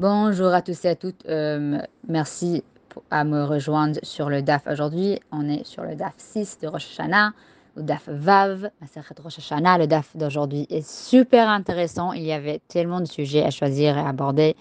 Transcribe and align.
Bonjour 0.00 0.54
à 0.54 0.62
tous 0.62 0.86
et 0.86 0.88
à 0.88 0.96
toutes. 0.96 1.26
Euh, 1.28 1.78
merci 2.08 2.64
à 3.10 3.22
me 3.22 3.44
rejoindre 3.44 3.98
sur 4.02 4.30
le 4.30 4.40
DAF 4.40 4.62
aujourd'hui. 4.66 5.20
On 5.30 5.46
est 5.46 5.62
sur 5.66 5.82
le 5.82 5.94
DAF 5.94 6.14
6 6.16 6.60
de 6.62 6.68
Rosh 6.68 6.98
Hashanah, 6.98 7.34
le 7.76 7.82
DAF 7.82 8.08
Vav, 8.08 8.70
Rosh 9.22 9.38
Hashanah. 9.40 9.76
Le 9.76 9.86
DAF 9.86 10.16
d'aujourd'hui 10.16 10.66
est 10.70 10.88
super 10.88 11.50
intéressant. 11.50 12.14
Il 12.14 12.22
y 12.22 12.32
avait 12.32 12.62
tellement 12.66 13.02
de 13.02 13.04
sujets 13.04 13.44
à 13.44 13.50
choisir 13.50 13.98
et 13.98 14.00
à 14.00 14.08
aborder. 14.08 14.56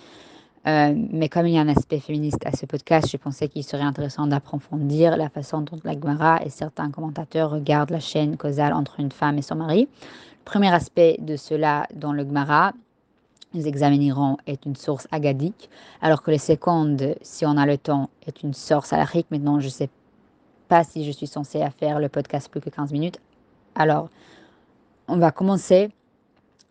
Euh, 0.67 0.93
mais 1.09 1.29
comme 1.29 1.47
il 1.47 1.53
y 1.53 1.57
a 1.57 1.61
un 1.61 1.69
aspect 1.69 2.01
féministe 2.01 2.45
à 2.45 2.51
ce 2.51 2.65
podcast, 2.65 3.07
je 3.09 3.15
pensais 3.15 3.47
qu'il 3.47 3.63
serait 3.63 3.83
intéressant 3.83 4.27
d'approfondir 4.27 5.15
la 5.15 5.29
façon 5.29 5.61
dont 5.61 5.79
la 5.85 5.93
Gemara 5.93 6.41
et 6.43 6.49
certains 6.49 6.91
commentateurs 6.91 7.51
regardent 7.51 7.91
la 7.91 8.01
chaîne 8.01 8.35
causale 8.35 8.73
entre 8.73 8.99
une 8.99 9.13
femme 9.13 9.37
et 9.37 9.41
son 9.41 9.55
mari. 9.55 9.87
Le 10.01 10.43
premier 10.43 10.73
aspect 10.73 11.15
de 11.21 11.37
cela 11.37 11.87
dans 11.95 12.11
le 12.11 12.25
Gemara, 12.25 12.73
nous 13.53 13.67
examinerons 13.67 14.37
est 14.45 14.65
une 14.65 14.75
source 14.75 15.07
agadique, 15.11 15.69
alors 16.01 16.21
que 16.21 16.31
le 16.31 16.37
seconde, 16.37 17.15
si 17.21 17.45
on 17.45 17.57
a 17.57 17.65
le 17.65 17.77
temps, 17.77 18.09
est 18.27 18.43
une 18.43 18.53
source 18.53 18.93
alarique. 18.93 19.27
Maintenant, 19.31 19.59
je 19.59 19.65
ne 19.65 19.71
sais 19.71 19.89
pas 20.67 20.83
si 20.83 21.03
je 21.03 21.11
suis 21.11 21.27
censée 21.27 21.63
faire 21.77 21.99
le 21.99 22.09
podcast 22.09 22.49
plus 22.49 22.61
que 22.61 22.69
15 22.69 22.91
minutes. 22.91 23.19
Alors, 23.75 24.09
on 25.07 25.17
va 25.17 25.31
commencer 25.31 25.89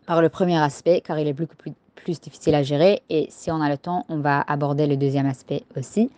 par 0.05 0.21
le 0.21 0.29
premier 0.29 0.57
aspect, 0.57 1.01
car 1.01 1.19
il 1.19 1.27
est 1.27 1.33
plus, 1.33 1.47
plus, 1.47 1.73
plus 1.95 2.21
difficile 2.21 2.55
à 2.55 2.63
gérer. 2.63 3.03
Et 3.09 3.27
si 3.29 3.51
on 3.51 3.61
a 3.61 3.69
le 3.69 3.77
temps, 3.77 4.05
on 4.09 4.17
va 4.17 4.41
aborder 4.41 4.87
le 4.87 4.95
deuxième 4.95 5.25
aspect 5.25 5.63
aussi. 5.75 6.09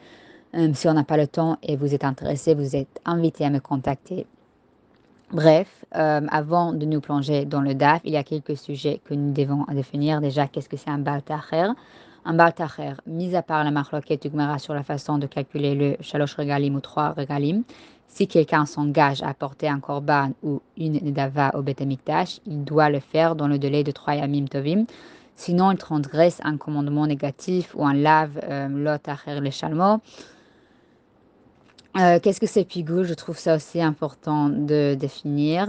Euh, 0.54 0.72
si 0.74 0.88
on 0.88 0.94
n'a 0.94 1.04
pas 1.04 1.18
le 1.18 1.28
temps 1.28 1.58
et 1.64 1.76
vous 1.76 1.94
êtes 1.94 2.04
intéressé, 2.04 2.54
vous 2.54 2.76
êtes 2.76 3.00
invité 3.06 3.46
à 3.46 3.50
me 3.50 3.60
contacter 3.60 4.28
Bref, 5.34 5.86
euh, 5.96 6.22
avant 6.30 6.74
de 6.74 6.86
nous 6.86 7.00
plonger 7.00 7.46
dans 7.46 7.62
le 7.62 7.74
DAF, 7.74 8.02
il 8.04 8.12
y 8.12 8.18
a 8.18 8.24
quelques 8.24 8.58
sujets 8.58 9.00
que 9.06 9.14
nous 9.14 9.32
devons 9.32 9.64
définir. 9.72 10.20
Déjà, 10.20 10.48
qu'est-ce 10.48 10.68
que 10.68 10.76
c'est 10.76 10.90
un 10.90 10.98
Baltacher? 10.98 11.68
Un 12.26 12.34
Baltacher, 12.34 12.96
mis 13.08 13.34
à 13.34 13.42
part 13.42 13.64
la 13.64 13.72
marloquette 13.72 14.28
Gmara 14.28 14.60
sur 14.60 14.74
la 14.74 14.84
façon 14.84 15.18
de 15.18 15.28
calculer 15.28 15.74
le 15.74 15.96
Shalosh 16.02 16.36
Regalim 16.36 16.76
ou 16.76 16.82
3 16.82 17.14
Regalim, 17.18 17.64
si 18.08 18.28
quelqu'un 18.28 18.66
s'engage 18.66 19.24
à 19.24 19.30
apporter 19.30 19.70
un 19.70 19.80
Korban 19.80 20.32
ou 20.44 20.62
une 20.76 21.00
Nedava 21.02 21.52
au 21.56 21.62
Beth 21.62 21.82
il 22.46 22.64
doit 22.66 22.90
le 22.90 23.00
faire 23.00 23.38
dans 23.38 23.48
le 23.48 23.58
délai 23.58 23.86
de 23.86 23.92
3 23.92 24.16
Yamim 24.16 24.48
Tovim. 24.48 24.86
Sinon, 25.38 25.72
il 25.72 25.78
transgresse 25.78 26.42
un 26.44 26.58
commandement 26.58 27.08
négatif 27.08 27.74
ou 27.74 27.86
un 27.86 27.94
lave 27.94 28.38
euh, 28.44 28.68
le 28.68 29.50
Shalmo. 29.50 30.02
Euh, 31.98 32.20
qu'est-ce 32.22 32.40
que 32.40 32.48
c'est 32.48 32.64
pigoule 32.64 33.04
Je 33.04 33.14
trouve 33.14 33.38
ça 33.38 33.56
aussi 33.56 33.82
important 33.82 34.48
de 34.48 34.96
définir. 34.96 35.68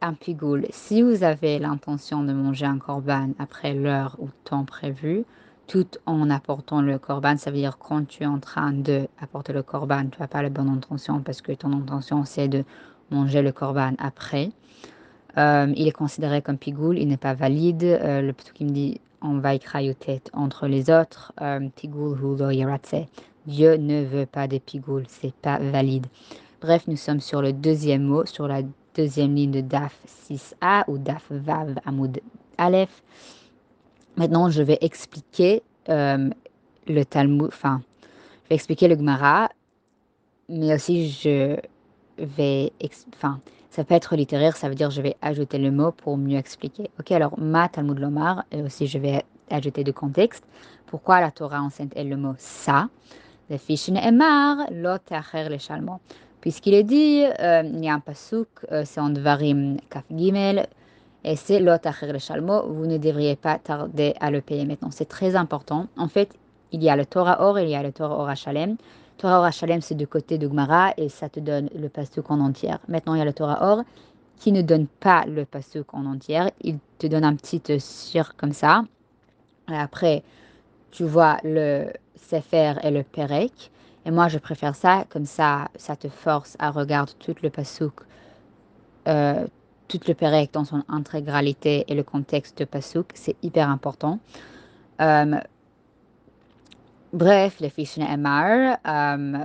Un 0.00 0.14
pigoule, 0.14 0.66
si 0.70 1.02
vous 1.02 1.24
avez 1.24 1.58
l'intention 1.58 2.22
de 2.22 2.32
manger 2.32 2.66
un 2.66 2.78
corban 2.78 3.30
après 3.38 3.74
l'heure 3.74 4.16
ou 4.20 4.28
temps 4.44 4.64
prévu, 4.64 5.24
tout 5.66 5.86
en 6.06 6.30
apportant 6.30 6.80
le 6.80 6.98
corban, 6.98 7.36
ça 7.36 7.50
veut 7.50 7.56
dire 7.56 7.78
quand 7.78 8.06
tu 8.06 8.22
es 8.22 8.26
en 8.26 8.38
train 8.38 8.72
de 8.72 9.08
apporter 9.20 9.52
le 9.52 9.62
corban, 9.62 10.06
tu 10.06 10.20
n'as 10.20 10.26
pas 10.26 10.42
la 10.42 10.48
bonne 10.48 10.68
intention 10.68 11.20
parce 11.20 11.40
que 11.40 11.52
ton 11.52 11.72
intention 11.72 12.24
c'est 12.24 12.48
de 12.48 12.64
manger 13.10 13.42
le 13.42 13.52
corban 13.52 13.92
après. 13.98 14.50
Euh, 15.38 15.72
il 15.76 15.88
est 15.88 15.92
considéré 15.92 16.42
comme 16.42 16.58
pigoule, 16.58 16.98
il 16.98 17.08
n'est 17.08 17.16
pas 17.16 17.34
valide. 17.34 17.84
Euh, 17.84 18.22
le 18.22 18.32
petit 18.32 18.52
qui 18.52 18.64
me 18.64 18.70
dit 18.70 19.00
on 19.22 19.38
va 19.38 19.54
écrailler 19.54 19.94
tête 19.94 20.30
entre 20.32 20.66
les 20.66 20.90
autres. 20.90 21.32
pigoule 21.76 22.24
ou 22.24 22.36
Dieu 23.46 23.76
ne 23.76 24.04
veut 24.04 24.26
pas 24.26 24.46
des 24.46 24.60
pigoules, 24.60 25.04
c'est 25.08 25.34
pas 25.34 25.58
valide. 25.58 26.06
Bref, 26.60 26.84
nous 26.86 26.96
sommes 26.96 27.20
sur 27.20 27.42
le 27.42 27.52
deuxième 27.52 28.04
mot, 28.04 28.24
sur 28.24 28.46
la 28.46 28.62
deuxième 28.94 29.34
ligne 29.34 29.50
de 29.50 29.60
DAF 29.60 29.98
6a 30.30 30.84
ou 30.86 30.98
DAF 30.98 31.24
Vav 31.30 31.74
Amoud 31.84 32.20
Aleph. 32.58 33.02
Maintenant, 34.16 34.50
je 34.50 34.62
vais 34.62 34.78
expliquer 34.80 35.62
euh, 35.88 36.30
le 36.86 37.04
Talmud, 37.04 37.48
enfin, 37.48 37.82
je 38.44 38.50
vais 38.50 38.54
expliquer 38.54 38.86
le 38.86 38.96
Gemara, 38.96 39.48
mais 40.48 40.74
aussi 40.74 41.10
je 41.10 41.56
vais, 42.18 42.72
enfin, 43.14 43.40
ça 43.70 43.84
peut 43.84 43.94
être 43.94 44.14
littéraire, 44.14 44.56
ça 44.56 44.68
veut 44.68 44.74
dire 44.74 44.90
je 44.90 45.00
vais 45.00 45.16
ajouter 45.22 45.58
le 45.58 45.70
mot 45.70 45.92
pour 45.92 46.16
mieux 46.16 46.36
expliquer. 46.36 46.90
Ok, 47.00 47.10
alors 47.10 47.38
ma 47.38 47.68
Talmud 47.68 47.98
Lomar, 47.98 48.44
et 48.52 48.62
aussi 48.62 48.86
je 48.86 48.98
vais 48.98 49.24
ajouter 49.50 49.82
de 49.82 49.92
contexte. 49.92 50.44
Pourquoi 50.86 51.20
la 51.20 51.30
Torah 51.30 51.62
enceinte 51.62 51.92
est 51.96 52.04
le 52.04 52.16
mot 52.16 52.34
ça? 52.38 52.88
Puisqu'il 56.40 56.74
est 56.74 56.82
dit, 56.82 57.24
euh, 57.40 57.62
il 57.64 57.84
y 57.84 57.88
a 57.88 57.94
un 57.94 58.00
pasuk, 58.00 58.48
euh, 58.72 58.82
c'est 58.84 59.00
en 59.00 59.10
Dvarim 59.10 59.76
Kaf 59.88 60.04
Gimel, 60.10 60.66
et 61.24 61.36
c'est 61.36 61.60
l'otacher 61.60 62.12
le 62.12 62.18
shalmo, 62.18 62.66
vous 62.68 62.86
ne 62.86 62.98
devriez 62.98 63.36
pas 63.36 63.58
tarder 63.58 64.14
à 64.20 64.30
le 64.30 64.40
payer 64.40 64.64
maintenant. 64.64 64.90
C'est 64.90 65.08
très 65.08 65.36
important. 65.36 65.86
En 65.96 66.08
fait, 66.08 66.34
il 66.72 66.82
y 66.82 66.90
a 66.90 66.96
le 66.96 67.06
Torah 67.06 67.42
Or 67.42 67.60
il 67.60 67.68
y 67.68 67.76
a 67.76 67.82
le 67.82 67.92
Torah 67.92 68.18
Or. 68.18 68.28
Torah 69.18 69.40
Or 69.40 69.50
c'est 69.52 69.94
de 69.94 70.04
côté 70.04 70.38
de 70.38 70.48
Gmara 70.48 70.94
et 70.96 71.08
ça 71.08 71.28
te 71.28 71.38
donne 71.38 71.68
le 71.76 71.88
pasuk 71.88 72.30
en 72.30 72.40
entière. 72.40 72.80
Maintenant, 72.88 73.14
il 73.14 73.18
y 73.18 73.22
a 73.22 73.24
le 73.24 73.32
Torah 73.32 73.72
Or 73.72 73.84
qui 74.36 74.50
ne 74.50 74.62
donne 74.62 74.88
pas 74.88 75.24
le 75.26 75.44
pasuk 75.44 75.94
en 75.94 76.06
entière. 76.06 76.50
Il 76.62 76.78
te 76.98 77.06
donne 77.06 77.22
un 77.22 77.36
petit 77.36 77.62
sur 77.78 78.34
comme 78.34 78.52
ça. 78.52 78.82
Et 79.70 79.76
après, 79.76 80.24
tu 80.90 81.04
vois 81.04 81.36
le 81.44 81.92
Sefer 82.22 82.74
et 82.82 82.90
le 82.90 83.02
Perek. 83.02 83.70
Et 84.04 84.10
moi, 84.10 84.28
je 84.28 84.38
préfère 84.38 84.74
ça, 84.74 85.04
comme 85.08 85.26
ça, 85.26 85.68
ça 85.76 85.96
te 85.96 86.08
force 86.08 86.56
à 86.58 86.70
regarder 86.70 87.12
tout 87.18 87.34
le 87.42 87.50
Pasuk, 87.50 88.00
euh, 89.08 89.46
tout 89.88 90.00
le 90.08 90.14
Perek 90.14 90.52
dans 90.52 90.64
son 90.64 90.82
intégralité 90.88 91.84
et 91.88 91.94
le 91.94 92.02
contexte 92.02 92.58
de 92.58 92.64
Pasuk. 92.64 93.10
C'est 93.14 93.36
hyper 93.42 93.68
important. 93.68 94.18
Euh, 95.00 95.38
bref, 97.12 97.60
les 97.60 97.70
fiches 97.70 97.98
Emar, 97.98 98.78
euh, 98.86 99.44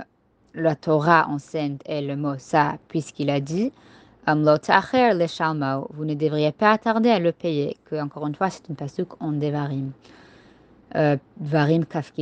la 0.54 0.74
Torah 0.74 1.28
enseigne 1.28 1.78
et 1.86 2.00
le 2.00 2.16
mot 2.16 2.34
ça, 2.38 2.78
puisqu'il 2.88 3.30
a 3.30 3.40
dit 3.40 3.72
vous 4.34 6.04
ne 6.04 6.14
devriez 6.14 6.52
pas 6.52 6.72
attarder 6.72 7.10
à 7.10 7.18
le 7.18 7.32
payer, 7.32 7.76
que 7.86 7.96
encore 7.96 8.26
une 8.26 8.34
fois, 8.34 8.50
c'est 8.50 8.68
une 8.68 8.76
Pasuk 8.76 9.08
en 9.20 9.32
Devarim. 9.32 9.92
Kaf 10.92 12.12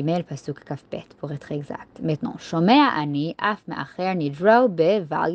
Bet, 0.90 1.06
pour 1.18 1.32
être 1.32 1.52
exact. 1.52 2.00
Maintenant, 2.02 2.36
Shomea 2.38 2.88
Ani 2.96 3.34
Af 3.38 3.62
Me'acher 3.68 4.14
Nidro 4.14 4.68
Be 4.68 5.06
Val 5.08 5.32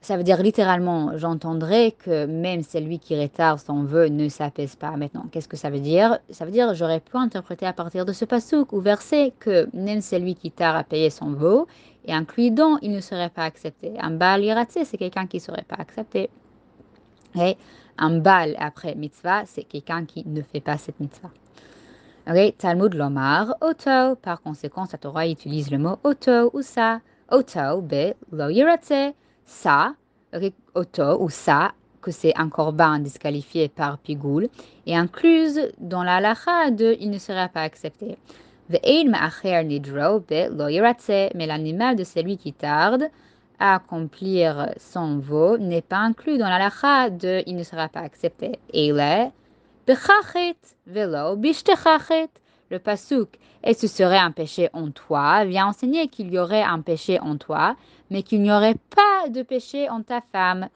Ça 0.00 0.16
veut 0.16 0.22
dire 0.22 0.42
littéralement, 0.42 1.16
j'entendrai 1.18 1.92
que 1.92 2.26
même 2.26 2.62
celui 2.62 2.98
qui 2.98 3.20
retarde 3.20 3.58
son 3.58 3.82
vœu 3.84 4.08
ne 4.08 4.28
s'apaise 4.28 4.76
pas. 4.76 4.96
Maintenant, 4.96 5.26
qu'est-ce 5.30 5.48
que 5.48 5.56
ça 5.56 5.70
veut 5.70 5.80
dire? 5.80 6.18
Ça 6.30 6.44
veut 6.44 6.52
dire, 6.52 6.74
j'aurais 6.74 7.00
pu 7.00 7.16
interpréter 7.16 7.66
à 7.66 7.72
partir 7.72 8.04
de 8.04 8.12
ce 8.12 8.24
pasuk 8.24 8.72
ou 8.72 8.80
verset 8.80 9.32
que 9.40 9.68
même 9.74 10.00
celui 10.00 10.34
qui 10.34 10.50
tarde 10.50 10.76
à 10.76 10.84
payer 10.84 11.10
son 11.10 11.32
vœu 11.32 11.66
et 12.04 12.12
inclut 12.12 12.50
donc, 12.50 12.78
il 12.82 12.92
ne 12.92 13.00
serait 13.00 13.28
pas 13.28 13.44
accepté. 13.44 13.92
Un 14.00 14.12
bal 14.12 14.42
c'est 14.68 14.96
quelqu'un 14.96 15.26
qui 15.26 15.36
ne 15.36 15.42
serait 15.42 15.66
pas 15.68 15.76
accepté. 15.76 16.30
Et 17.34 17.56
un 17.98 18.18
bal 18.18 18.56
après 18.58 18.94
mitzvah, 18.94 19.44
c'est 19.46 19.64
quelqu'un 19.64 20.04
qui 20.04 20.26
ne 20.26 20.42
fait 20.42 20.60
pas 20.60 20.78
cette 20.78 20.98
mitzvah. 20.98 21.30
Okay, 22.28 22.52
Talmud 22.52 22.94
Lomar, 22.94 23.56
Oto. 23.62 24.14
Par 24.16 24.42
conséquent, 24.42 24.84
sa 24.84 24.98
Torah 24.98 25.26
utilise 25.26 25.70
le 25.70 25.78
mot 25.78 25.98
Oto 26.04 26.50
ou 26.52 26.60
ça. 26.60 27.00
Oto, 27.30 27.80
be, 27.80 28.14
lo 28.30 28.50
yiratse. 28.50 29.14
Ça, 29.46 29.94
okay, 30.34 30.52
Oto 30.74 31.18
ou 31.22 31.30
ça, 31.30 31.72
que 32.02 32.10
c'est 32.10 32.38
un 32.38 32.50
corban 32.50 32.98
disqualifié 32.98 33.68
par 33.68 33.98
Pigoul, 33.98 34.48
et 34.86 34.94
incluse 34.96 35.60
dans 35.78 36.02
la 36.02 36.20
lacha 36.20 36.70
de 36.70 36.94
il 37.00 37.10
ne 37.10 37.18
sera 37.18 37.48
pas 37.48 37.62
accepté. 37.62 38.18
Mais 38.68 38.80
l'animal 41.46 41.96
de 41.96 42.04
celui 42.04 42.36
qui 42.36 42.52
tarde 42.52 43.04
à 43.58 43.76
accomplir 43.76 44.72
son 44.78 45.18
veau 45.18 45.58
n'est 45.58 45.82
pas 45.82 45.98
inclus 45.98 46.38
dans 46.38 46.48
la 46.48 46.58
lacha 46.58 47.10
de 47.10 47.42
il 47.46 47.56
ne 47.56 47.64
sera 47.64 47.88
pas 47.88 48.00
accepté. 48.00 48.58
Et 48.72 48.88
il 48.88 48.98
est 48.98 49.30
le 52.70 52.78
pasuk, 52.78 53.28
et 53.64 53.74
ce 53.74 53.86
serait 53.86 54.18
un 54.18 54.30
péché 54.30 54.68
en 54.72 54.90
toi, 54.90 55.44
vient 55.44 55.66
enseigner 55.66 56.08
qu'il 56.08 56.32
y 56.32 56.38
aurait 56.38 56.62
un 56.62 56.80
péché 56.80 57.18
en 57.20 57.36
toi, 57.36 57.76
mais 58.10 58.22
qu'il 58.22 58.42
n'y 58.42 58.52
aurait 58.52 58.76
pas 58.94 59.28
de 59.28 59.42
péché 59.42 59.88
en 59.90 60.02
ta 60.02 60.20
femme. 60.32 60.68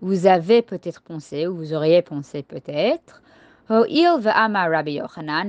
Vous 0.00 0.26
avez 0.26 0.62
peut-être 0.62 1.02
pensé, 1.02 1.46
ou 1.48 1.56
vous 1.56 1.74
auriez 1.74 2.02
pensé 2.02 2.42
peut-être, 2.42 3.20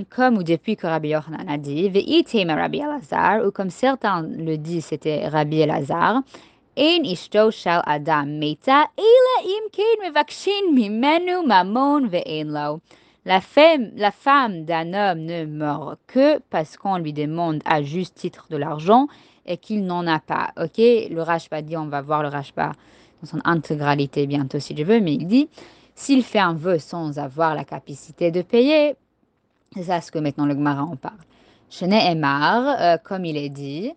comme 0.09 0.38
ou 0.38 0.44
depuis 0.44 0.75
que 0.75 0.88
Rabbi 0.88 1.09
Yochanan 1.09 1.47
a 1.47 1.57
dit, 1.57 1.89
Rabbi 1.89 2.79
Elazar, 2.79 3.45
ou 3.45 3.51
comme 3.51 3.69
certains 3.69 4.23
le 4.23 4.57
disent, 4.57 4.85
c'était 4.85 5.27
Rabbi 5.27 5.62
Elazar, 5.62 6.23
אין 6.78 7.02
אשתו 7.12 7.52
של 7.52 7.70
אדם 7.86 8.26
מתה, 8.40 8.82
אלא 8.98 9.44
אם 9.44 9.62
כן 9.72 10.10
מבקשים 10.10 10.64
ממנו 10.75 11.42
ממון 11.42 12.08
ואין 12.10 12.48
לו. 12.48 12.78
La 13.26 13.40
femme, 13.40 13.90
la 13.96 14.10
femme 14.10 14.66
d'un 14.66 14.92
homme 14.92 15.20
ne 15.20 15.46
meurt 15.46 15.98
que 16.06 16.40
parce 16.50 16.76
qu'on 16.76 16.98
lui 16.98 17.14
demande 17.14 17.62
à 17.64 17.82
juste 17.82 18.16
titre 18.16 18.48
de 18.50 18.58
l'argent 18.58 19.08
et 19.46 19.56
qu'il 19.56 19.86
n'en 19.86 20.06
a 20.06 20.20
pas. 20.20 20.52
Ok, 20.58 20.76
le 20.76 21.22
Rashba 21.22 21.62
dit, 21.62 21.75
on 21.75 21.86
va 21.86 22.02
voir 22.02 22.22
le 22.22 22.28
Rashba 22.28 22.72
dans 23.22 23.28
son 23.28 23.40
intégralité 23.46 24.26
bientôt 24.26 24.58
si 24.58 24.76
je 24.76 24.84
veux, 24.84 25.00
mais 25.00 25.14
il 25.14 25.26
dit 25.26 25.48
S'il 25.94 26.22
fait 26.22 26.38
un 26.38 26.52
vœu 26.52 26.78
sans 26.78 27.19
avoir 27.19 27.54
la 27.54 27.64
capacité 27.64 28.31
de 28.31 28.42
payer, 28.42 28.94
c'est 29.75 29.84
ça 29.84 30.02
ce 30.02 30.12
que 30.12 30.19
maintenant 30.19 30.44
le 30.44 30.54
Gemara 30.54 30.82
en 30.82 30.96
parle. 30.96 31.16
Shene 31.70 31.94
Emar, 31.94 32.76
euh, 32.78 32.96
comme 33.02 33.25
il 33.25 33.38
est 33.38 33.48
dit, 33.48 33.94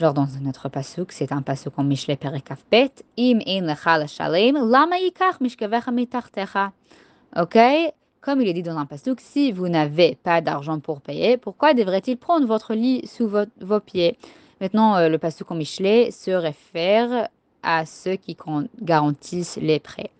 genre 0.00 0.14
dans 0.14 0.26
notre 0.40 0.68
pasuk, 0.70 1.12
c'est 1.12 1.30
un 1.30 1.42
pasuk 1.42 1.74
en 1.78 1.84
Mishle 1.84 2.16
Perekafbet, 2.16 2.90
Im 3.18 3.40
in 3.46 3.66
lecha 3.66 4.06
shalem, 4.06 4.56
lama 4.56 4.98
yikach 4.98 5.40
mishkevecha 5.40 5.90
mitartecha. 5.90 6.72
Ok? 7.36 7.58
Comme 8.22 8.40
il 8.40 8.48
est 8.48 8.54
dit 8.54 8.62
dans 8.62 8.78
un 8.78 8.86
pasuk, 8.86 9.20
si 9.20 9.52
vous 9.52 9.68
n'avez 9.68 10.16
pas 10.22 10.40
d'argent 10.40 10.80
pour 10.80 11.00
payer, 11.02 11.36
pourquoi 11.36 11.74
devrait-il 11.74 12.16
prendre 12.16 12.46
votre 12.46 12.74
lit 12.74 13.06
sous 13.06 13.28
vos 13.28 13.80
pieds? 13.80 14.16
Maintenant, 14.60 14.96
euh, 14.96 15.08
le 15.08 15.18
pasuk 15.18 15.50
en 15.50 15.54
Michelet 15.54 16.10
se 16.10 16.30
réfère 16.30 17.28
à 17.62 17.84
ceux 17.84 18.16
qui 18.16 18.36
garantissent 18.80 19.58
les 19.60 19.80
prêts. 19.80 20.10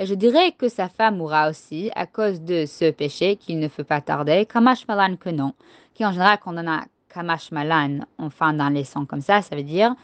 Et 0.00 0.06
je 0.06 0.14
dirais 0.14 0.52
que 0.52 0.68
sa 0.68 0.88
femme 0.88 1.16
mourra 1.16 1.50
aussi 1.50 1.90
à 1.96 2.06
cause 2.06 2.40
de 2.40 2.66
ce 2.66 2.90
péché 2.92 3.34
qu'il 3.34 3.58
ne 3.58 3.66
faut 3.66 3.82
pas 3.82 4.00
tarder, 4.00 4.46
kamash 4.46 4.86
malan 4.86 5.16
que 5.16 5.28
non. 5.28 5.54
Qui 5.92 6.06
en 6.06 6.12
général, 6.12 6.38
quand 6.42 6.54
on 6.56 6.70
a 6.70 6.84
kamash 7.12 7.50
malan, 7.50 7.98
enfin 8.16 8.52
dans 8.52 8.68
les 8.68 8.84
sons 8.84 9.06
comme 9.06 9.20
ça, 9.20 9.42
ça 9.42 9.56
veut 9.56 9.64
dire 9.64 9.96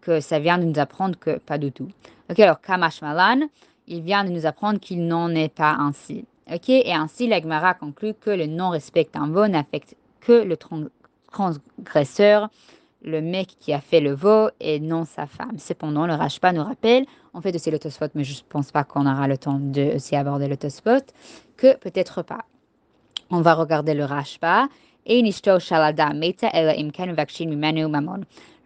que 0.00 0.18
ça 0.18 0.40
vient 0.40 0.58
de 0.58 0.64
nous 0.64 0.78
apprendre 0.80 1.16
que 1.16 1.38
pas 1.38 1.58
du 1.58 1.70
tout. 1.70 1.88
Ok, 2.28 2.40
alors 2.40 2.60
kamash 2.60 3.02
malan, 3.02 3.46
il 3.86 4.02
vient 4.02 4.24
de 4.24 4.30
nous 4.30 4.46
apprendre 4.46 4.80
qu'il 4.80 5.06
n'en 5.06 5.30
est 5.30 5.54
pas 5.54 5.76
ainsi. 5.78 6.24
Ok, 6.52 6.68
et 6.68 6.92
ainsi 6.92 7.28
l'Agmara 7.28 7.74
conclut 7.74 8.14
que 8.14 8.30
le 8.30 8.46
non-respect 8.46 9.08
veau 9.14 9.46
n'affecte 9.46 9.94
que 10.20 10.32
le 10.32 10.56
transgresseur, 11.30 12.50
le 13.06 13.22
mec 13.22 13.56
qui 13.60 13.72
a 13.72 13.80
fait 13.80 14.00
le 14.00 14.12
veau 14.12 14.50
et 14.60 14.80
non 14.80 15.04
sa 15.04 15.26
femme. 15.26 15.58
Cependant, 15.58 16.06
le 16.06 16.14
Rashba 16.14 16.52
nous 16.52 16.64
rappelle, 16.64 17.06
en 17.32 17.40
fait 17.40 17.56
c'est 17.58 17.70
le 17.70 17.78
Tosfot, 17.78 18.08
mais 18.14 18.24
je 18.24 18.34
ne 18.34 18.48
pense 18.48 18.72
pas 18.72 18.84
qu'on 18.84 19.06
aura 19.06 19.28
le 19.28 19.38
temps 19.38 19.58
de 19.60 19.94
aussi 19.94 20.16
aborder 20.16 20.48
le 20.48 20.56
Tosfot, 20.56 21.06
que 21.56 21.76
peut-être 21.76 22.22
pas. 22.22 22.44
On 23.30 23.40
va 23.40 23.54
regarder 23.54 23.94
le 23.94 24.04
Rashba. 24.04 24.66
Le 25.08 25.30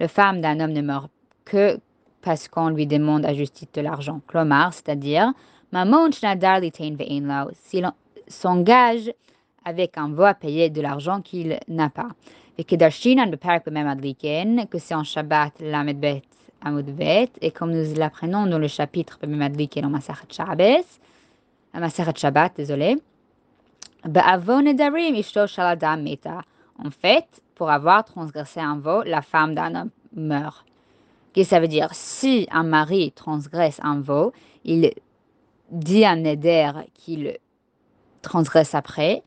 femme 0.06 0.40
d'un 0.40 0.60
homme 0.60 0.72
ne 0.72 0.80
meurt 0.80 1.10
que 1.44 1.78
parce 2.22 2.48
qu'on 2.48 2.70
lui 2.70 2.86
demande 2.86 3.26
à 3.26 3.34
justice 3.34 3.68
de 3.72 3.80
l'argent. 3.82 4.20
Clomar, 4.26 4.72
c'est-à-dire 4.72 5.32
s'il 7.52 7.92
s'engage 8.26 9.12
avec 9.64 9.98
un 9.98 10.08
veau 10.08 10.24
à 10.24 10.34
payer 10.34 10.70
de 10.70 10.80
l'argent 10.80 11.20
qu'il 11.20 11.58
n'a 11.68 11.90
pas. 11.90 12.08
Et 12.60 12.64
que 12.64 12.76
c'est 14.78 14.94
en 14.94 15.04
Shabbat 15.04 15.52
Lamedbet 15.60 16.22
Amudbet, 16.62 17.30
et 17.40 17.52
comme 17.52 17.72
nous 17.72 17.94
l'apprenons 17.94 18.44
dans 18.46 18.58
le 18.58 18.68
chapitre 18.68 19.18
Bememadliken 19.22 19.86
en 19.86 19.88
Masachat 19.88 20.26
Shabbos, 20.28 20.84
Masachat 21.72 22.12
Shabbat, 22.16 22.52
désolé, 22.56 22.98
en 24.04 24.10
fait, 26.90 27.42
pour 27.54 27.70
avoir 27.70 28.04
transgressé 28.04 28.60
un 28.60 28.78
veau, 28.78 29.02
la 29.04 29.22
femme 29.22 29.54
d'un 29.54 29.74
homme 29.74 29.90
meurt. 30.14 30.66
Que 31.34 31.44
ça 31.44 31.60
veut 31.60 31.68
dire 31.68 31.88
Si 31.92 32.46
un 32.50 32.64
mari 32.64 33.12
transgresse 33.12 33.80
un 33.82 34.00
veau, 34.00 34.34
il 34.64 34.92
dit 35.70 36.04
à 36.04 36.14
Neder 36.14 36.72
qu'il 36.92 37.38
transgresse 38.20 38.74
après, 38.74 39.22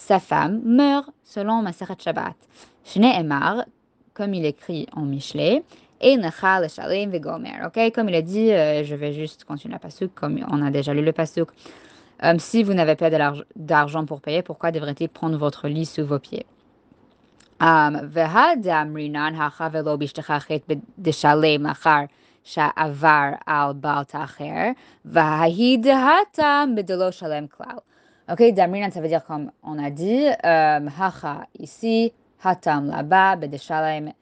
sa 0.00 0.18
femme 0.18 0.60
meurt 0.64 1.10
selon 1.24 1.62
Maseret 1.62 1.96
Shabbat. 1.98 2.34
Shne 2.84 3.04
Emar, 3.04 3.64
comme 4.14 4.34
il 4.34 4.44
écrit 4.44 4.86
en 4.92 5.02
Michelet, 5.02 5.62
et 6.00 6.16
Nechal 6.16 6.68
Shalim 6.70 7.10
Vegomer. 7.10 7.60
Ok, 7.66 7.92
comme 7.94 8.08
il 8.08 8.14
a 8.14 8.22
dit, 8.22 8.50
euh, 8.50 8.82
je 8.82 8.94
vais 8.94 9.12
juste 9.12 9.44
continuer 9.44 9.74
la 9.74 9.78
pasuk, 9.78 10.12
comme 10.14 10.40
on 10.50 10.62
a 10.62 10.70
déjà 10.70 10.94
lu 10.94 11.04
le 11.04 11.12
pasuk. 11.12 11.50
Euh, 12.24 12.34
si 12.38 12.62
vous 12.62 12.72
n'avez 12.72 12.96
pas 12.96 13.10
d'argent 13.54 14.06
pour 14.06 14.20
payer, 14.20 14.42
pourquoi 14.42 14.72
devrait-il 14.72 15.08
prendre 15.08 15.36
votre 15.38 15.68
lit 15.68 15.86
sous 15.86 16.04
vos 16.04 16.18
pieds? 16.18 16.46
Um, 17.60 18.10
Ok, 28.30 28.42
Damrinan, 28.54 28.92
ça 28.92 29.00
veut 29.00 29.08
dire 29.08 29.24
comme 29.24 29.50
on 29.64 29.76
a 29.76 29.90
dit, 29.90 30.24
euh, 30.44 30.88
Hacha 31.00 31.46
ici, 31.58 32.12
Hatam 32.44 32.86
là-bas, 32.86 33.34
Bedeshalem, 33.34 34.12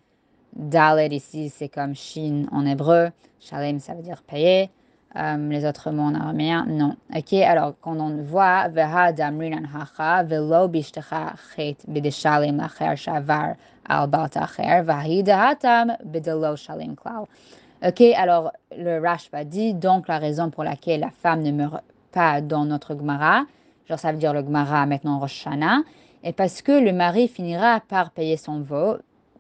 Dalet 0.55 1.08
ici, 1.08 1.50
c'est 1.50 1.69
comme 1.69 1.94
Shin 1.94 2.46
en 2.50 2.64
hébreu, 2.64 3.10
Shalem 3.38 3.81
ça 3.81 3.93
veut 3.93 4.00
dire 4.00 4.22
payer. 4.22 4.70
Euh, 5.16 5.37
les 5.50 5.66
autres 5.66 5.90
mots 5.90 6.05
en 6.05 6.14
araméen, 6.14 6.64
non. 6.66 6.96
Ok, 7.14 7.34
alors 7.34 7.75
quand 7.82 8.00
on 8.00 8.22
voit 8.22 8.69
Veha 8.69 9.12
Damrinan 9.12 9.64
Hacha, 9.75 10.22
Velo 10.22 10.69
Bishtecha 10.69 11.34
Chet, 11.55 11.76
Bedeshalem 11.87 12.56
Lacher 12.56 12.96
Shavar, 12.96 13.56
Albat 13.87 14.31
Acher, 14.37 14.81
Vahida 14.84 15.49
Hatam, 15.49 15.96
Bedelo 16.02 16.56
Shalem 16.56 16.96
Klau. 16.96 17.28
Ok, 17.87 18.00
alors 18.16 18.52
le 18.75 19.00
Rashba 19.00 19.44
dit 19.44 19.75
donc 19.75 20.08
la 20.08 20.19
raison 20.19 20.49
pour 20.49 20.64
laquelle 20.64 21.00
la 21.00 21.10
femme 21.10 21.43
ne 21.43 21.52
meurt 21.52 21.84
pas 22.10 22.40
dans 22.40 22.64
notre 22.64 22.96
Gemara, 22.96 23.44
genre 23.88 23.99
ça 23.99 24.12
veut 24.12 24.19
dire 24.19 24.32
le 24.32 24.40
Gemara 24.40 24.87
maintenant 24.87 25.19
Rosh 25.19 25.46
Hashanah, 25.46 25.82
est 26.23 26.32
parce 26.32 26.62
que 26.62 26.73
le 26.73 26.93
mari 26.93 27.29
finira 27.29 27.81
par 27.81 28.11
payer 28.11 28.37
son 28.37 28.61
veau, 28.61 28.96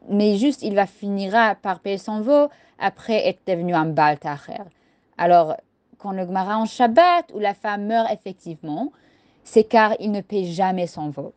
mais 0.08 0.36
juste 0.36 0.62
il 0.62 0.74
va 0.74 0.86
finira 0.86 1.54
par 1.54 1.80
payer 1.80 1.98
son 1.98 2.20
veau 2.20 2.48
après 2.78 3.28
être 3.28 3.40
devenu 3.46 3.74
un 3.74 3.86
Baal 3.86 4.18
Alors, 5.16 5.56
quand 5.98 6.12
le 6.12 6.24
Gemara 6.24 6.58
en 6.58 6.64
Shabbat, 6.64 7.32
où 7.34 7.40
la 7.40 7.54
femme 7.54 7.86
meurt 7.86 8.08
effectivement, 8.12 8.92
c'est 9.42 9.64
car 9.64 9.94
il 9.98 10.12
ne 10.12 10.20
paye 10.20 10.52
jamais 10.52 10.86
son 10.86 11.10
veau. 11.10 11.32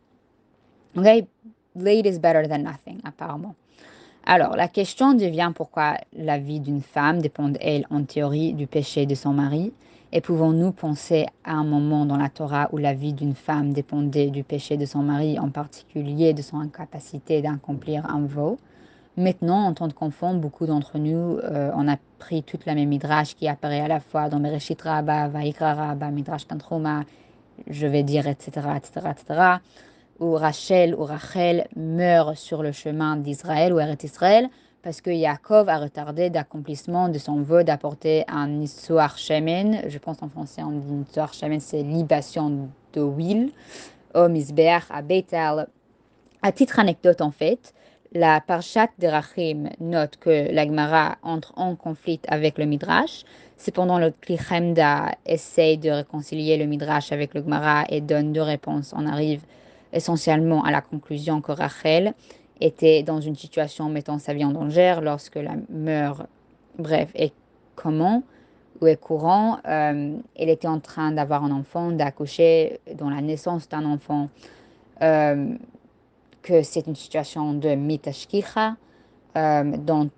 Ok, 0.96 1.06
late 1.06 2.06
is 2.06 2.20
better 2.20 2.48
than 2.48 2.60
nothing, 2.60 3.00
apparemment. 3.04 3.56
Alors, 4.26 4.56
la 4.56 4.68
question 4.68 5.14
devient 5.14 5.52
pourquoi 5.56 5.96
la 6.14 6.38
vie 6.38 6.60
d'une 6.60 6.82
femme 6.82 7.22
dépend, 7.22 7.52
elle, 7.60 7.88
en 7.90 8.04
théorie, 8.04 8.54
du 8.54 8.68
péché 8.68 9.06
de 9.06 9.16
son 9.16 9.34
mari 9.34 9.74
Et 10.14 10.22
pouvons-nous 10.22 10.72
penser 10.72 11.26
à 11.44 11.54
un 11.54 11.64
moment 11.64 12.06
dans 12.06 12.18
la 12.18 12.30
Torah 12.30 12.70
où 12.74 12.78
la 12.78 12.94
vie 12.94 13.14
d'une 13.14 13.36
femme 13.36 13.72
dépendait 13.72 14.30
du 14.30 14.44
péché 14.44 14.76
de 14.76 14.86
son 14.86 15.04
mari, 15.04 15.40
en 15.40 15.50
particulier 15.50 16.34
de 16.34 16.42
son 16.42 16.60
incapacité 16.60 17.42
d'accomplir 17.42 18.06
un 18.10 18.26
veau 18.26 18.58
Maintenant, 19.18 19.66
en 19.66 19.74
tant 19.74 19.90
qu'enfant, 19.90 20.34
beaucoup 20.34 20.66
d'entre 20.66 20.98
nous, 20.98 21.38
euh, 21.44 21.70
on 21.76 21.86
toute 22.46 22.66
la 22.66 22.76
même 22.76 22.88
midrash 22.88 23.36
qui 23.36 23.48
apparaît 23.48 23.82
à 23.82 23.88
la 23.88 24.00
fois 24.00 24.30
dans 24.30 24.40
Bereshit 24.40 24.82
Rabba, 24.82 25.28
Vaikra 25.28 25.74
Rabba, 25.74 26.12
Midrash 26.12 26.48
Tantruma, 26.48 27.04
je 27.68 27.88
vais 27.88 28.04
dire, 28.04 28.28
etc., 28.28 28.68
etc., 28.78 29.08
etc., 29.10 29.42
où 30.20 30.34
Rachel 30.36 30.96
ou 30.96 31.04
Rachel 31.04 31.68
meurt 31.76 32.36
sur 32.38 32.64
le 32.64 32.72
chemin 32.72 33.18
d'Israël 33.18 33.74
ou 33.74 33.80
Eretz 33.80 34.04
Israël 34.04 34.50
parce 34.84 35.02
que 35.02 35.10
Yaakov 35.10 35.70
a 35.70 35.78
retardé 35.78 36.30
d'accomplissement 36.30 37.10
de 37.10 37.18
son 37.18 37.42
vœu 37.42 37.64
d'apporter 37.64 38.24
un 38.28 38.48
Nissoar 38.48 39.18
Shemen. 39.18 39.84
Je 39.88 39.98
pense 39.98 40.22
en 40.22 40.30
français 40.30 40.64
on 40.64 40.72
dit 40.72 40.92
Nissoar 40.92 41.34
Shemen, 41.34 41.60
c'est 41.60 41.84
libation 41.84 42.70
de 42.94 43.02
huile 43.02 43.52
au 44.14 44.28
Misbeach 44.28 44.84
à 44.90 45.02
Bethel. 45.02 45.68
À 46.42 46.52
titre 46.52 46.80
anecdote 46.80 47.22
en 47.22 47.32
fait, 47.32 47.74
la 48.14 48.42
Parshat 48.42 48.90
de 49.00 49.08
Rachim 49.08 49.70
note 49.80 50.18
que 50.18 50.52
l'Agmara 50.52 51.18
entre 51.24 51.54
en 51.56 51.76
conflit 51.76 52.20
avec 52.28 52.58
le 52.58 52.66
Midrash. 52.66 53.24
Cependant, 53.58 54.00
le 54.00 54.12
Klichemda 54.12 55.12
essaye 55.26 55.78
de 55.78 55.92
réconcilier 55.92 56.58
le 56.58 56.66
Midrash 56.66 57.12
avec 57.12 57.34
le 57.34 57.42
Gemara 57.42 57.86
et 57.90 58.02
donne 58.02 58.34
deux 58.34 58.42
réponses. 58.42 58.94
On 58.98 59.06
arrive 59.06 59.44
essentiellement 59.94 60.64
à 60.64 60.72
la 60.72 60.82
conclusion 60.82 61.42
que 61.42 61.52
Rachel 61.52 62.14
était 62.62 63.04
dans 63.04 63.20
une 63.20 63.36
situation 63.36 63.90
mettant 63.90 64.20
sa 64.20 64.34
vie 64.34 64.46
en 64.46 64.52
danger 64.52 65.00
lorsque 65.02 65.36
la 65.36 65.56
meurt, 65.70 66.28
bref, 66.78 67.10
est 67.16 67.34
comment 67.76 68.24
ou 68.80 68.88
est 68.88 69.00
courant, 69.00 69.60
euh, 69.68 70.16
elle 70.36 70.50
était 70.50 70.68
en 70.68 70.80
train 70.80 71.12
d'avoir 71.12 71.44
un 71.44 71.52
enfant, 71.52 71.92
d'accoucher 71.92 72.80
dans 72.96 73.10
la 73.10 73.22
naissance 73.22 73.70
d'un 73.70 73.86
enfant, 73.86 74.30
euh, 75.02 75.54
que 76.42 76.64
c'est 76.64 76.88
une 76.88 76.96
situation 76.96 77.54
de 77.54 77.76
mitashkicha, 77.76 78.76
euh, 79.38 79.78
dont 79.78 80.10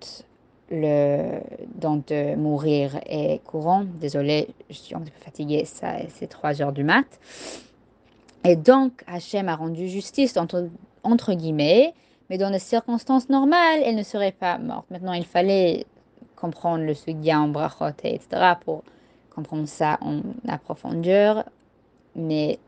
le 0.70 1.40
dont 1.74 2.02
mourir 2.38 2.98
est 3.04 3.44
courant. 3.44 3.84
Désolée, 4.00 4.48
je 4.70 4.74
suis 4.74 4.94
un 4.94 5.00
peu 5.00 5.10
fatiguée, 5.22 5.64
c'est 5.66 6.26
3 6.26 6.62
heures 6.62 6.72
du 6.72 6.84
mat. 6.84 7.04
Et 8.44 8.56
donc, 8.56 9.04
Hachem 9.06 9.48
a 9.48 9.56
rendu 9.56 9.88
justice, 9.88 10.36
entre, 10.38 10.68
entre 11.02 11.34
guillemets, 11.34 11.94
mais 12.30 12.38
dans 12.38 12.50
des 12.50 12.58
circonstances 12.58 13.28
normales, 13.28 13.80
elle 13.84 13.96
ne 13.96 14.02
serait 14.02 14.32
pas 14.32 14.58
morte. 14.58 14.90
Maintenant, 14.90 15.12
il 15.12 15.26
fallait 15.26 15.86
comprendre 16.36 16.84
le 16.84 16.94
sugya 16.94 17.40
en 17.40 17.48
brachot, 17.48 17.88
etc., 18.02 18.54
pour 18.64 18.82
comprendre 19.34 19.66
ça 19.66 19.98
en 20.00 20.20
profondeur, 20.58 21.44
mais 22.14 22.58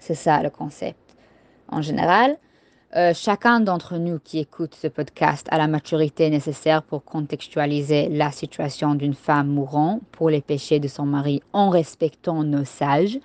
c'est 0.00 0.14
ça 0.14 0.42
le 0.42 0.50
concept 0.50 1.16
en 1.68 1.82
général. 1.82 2.36
Euh, 2.94 3.12
chacun 3.12 3.60
d'entre 3.60 3.98
nous 3.98 4.18
qui 4.18 4.38
écoute 4.38 4.74
ce 4.80 4.86
podcast 4.86 5.46
a 5.50 5.58
la 5.58 5.66
maturité 5.66 6.30
nécessaire 6.30 6.82
pour 6.82 7.04
contextualiser 7.04 8.08
la 8.08 8.30
situation 8.30 8.94
d'une 8.94 9.14
femme 9.14 9.48
mourant 9.48 10.00
pour 10.12 10.30
les 10.30 10.40
péchés 10.40 10.78
de 10.78 10.88
son 10.88 11.04
mari 11.04 11.42
en 11.52 11.68
respectant 11.68 12.44
nos 12.44 12.64
sages. 12.64 13.18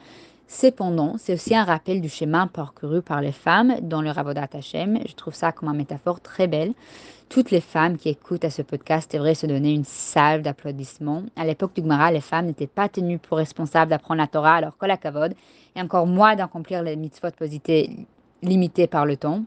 Cependant, 0.54 1.16
c'est 1.18 1.34
aussi 1.34 1.56
un 1.56 1.64
rappel 1.64 2.02
du 2.02 2.10
chemin 2.10 2.46
parcouru 2.46 3.02
par 3.02 3.22
les 3.22 3.32
femmes 3.32 3.78
dans 3.84 4.02
le 4.02 4.12
Ravodat 4.12 4.50
Hashem. 4.54 5.00
Je 5.08 5.16
trouve 5.16 5.34
ça 5.34 5.54
comme 5.54 5.70
une 5.70 5.78
métaphore 5.78 6.20
très 6.20 6.46
belle. 6.46 6.74
Toutes 7.30 7.52
les 7.52 7.62
femmes 7.62 7.98
qui 7.98 8.10
écoutent 8.10 8.44
à 8.44 8.50
ce 8.50 8.62
podcast 8.62 9.10
devraient 9.14 9.34
se 9.34 9.46
donner 9.46 9.72
une 9.72 9.86
salve 9.86 10.42
d'applaudissements. 10.42 11.24
À 11.38 11.46
l'époque 11.46 11.74
du 11.74 11.82
Gemara, 11.82 12.12
les 12.12 12.20
femmes 12.20 12.48
n'étaient 12.48 12.68
pas 12.68 12.90
tenues 12.90 13.18
pour 13.18 13.38
responsables 13.38 13.90
d'apprendre 13.90 14.20
la 14.20 14.28
Torah, 14.28 14.56
alors 14.56 14.76
la 14.82 14.98
kavod, 14.98 15.34
et 15.74 15.82
encore 15.82 16.06
moins 16.06 16.36
d'accomplir 16.36 16.84
les 16.84 16.98
mitzvot 16.98 17.30
limitées 18.44 18.88
par 18.88 19.06
le 19.06 19.16
temps. 19.16 19.46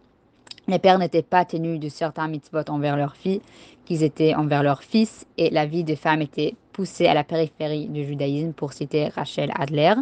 Les 0.69 0.79
pères 0.79 0.99
n'étaient 0.99 1.21
pas 1.21 1.45
tenus 1.45 1.79
de 1.79 1.91
certains 1.91 2.29
mitzvot 2.29 2.71
envers 2.71 2.97
leurs 2.97 3.15
filles 3.15 3.43
qu'ils 3.85 4.03
étaient 4.05 4.35
envers 4.35 4.63
leurs 4.63 4.83
fils, 4.83 5.27
et 5.37 5.51
la 5.51 5.67
vie 5.67 5.85
des 5.85 5.97
femmes 5.97 6.23
était 6.23 6.55
poussée 6.73 7.07
à 7.07 7.13
la 7.13 7.25
périphérie 7.25 7.89
du 7.89 8.07
judaïsme, 8.07 8.55
pour 8.55 8.73
citer 8.73 9.09
Rachel 9.09 9.53
Adler 9.55 9.95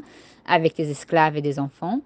avec 0.46 0.76
des 0.76 0.90
esclaves 0.90 1.36
et 1.36 1.42
des 1.42 1.58
enfants. 1.58 2.00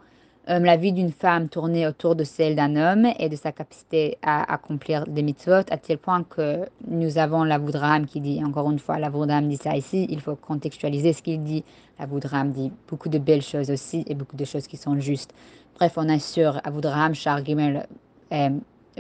Euh, 0.49 0.61
la 0.61 0.77
vie 0.77 0.93
d'une 0.93 1.11
femme 1.11 1.49
tournait 1.49 1.89
autour 1.89 2.15
de 2.15 2.23
celle 2.23 2.55
d'un 2.55 2.77
homme 2.77 3.09
et 3.19 3.29
de 3.29 3.35
sa 3.35 3.51
capacité 3.51 4.17
à 4.23 4.53
accomplir 4.53 5.05
des 5.07 5.23
mitzvot, 5.23 5.65
à 5.71 5.77
tel 5.77 5.99
point 5.99 6.23
que 6.23 6.69
nous 6.87 7.19
avons 7.19 7.43
la 7.43 7.59
Voudraham 7.59 8.07
qui 8.07 8.21
dit, 8.21 8.41
encore 8.45 8.71
une 8.71 8.79
fois, 8.79 9.01
la 9.01 9.09
Voudraham 9.09 9.49
dit 9.49 9.57
ça 9.57 9.77
ici, 9.77 10.07
il 10.09 10.21
faut 10.21 10.37
contextualiser 10.37 11.13
ce 11.13 11.23
qu'il 11.23 11.43
dit. 11.43 11.65
La 11.99 12.07
Voudraham 12.07 12.53
dit 12.53 12.71
beaucoup 12.89 13.09
de 13.09 13.19
belles 13.19 13.43
choses 13.43 13.71
aussi 13.73 14.05
et 14.07 14.15
beaucoup 14.15 14.37
de 14.37 14.45
choses 14.45 14.69
qui 14.69 14.77
sont 14.77 15.01
justes. 15.01 15.35
Bref, 15.75 15.95
on 15.97 16.09
est 16.09 16.21
sur 16.21 16.61
Avoudraham, 16.65 17.15
Char 17.15 17.45
Gimel, 17.45 17.87
euh, 18.33 18.51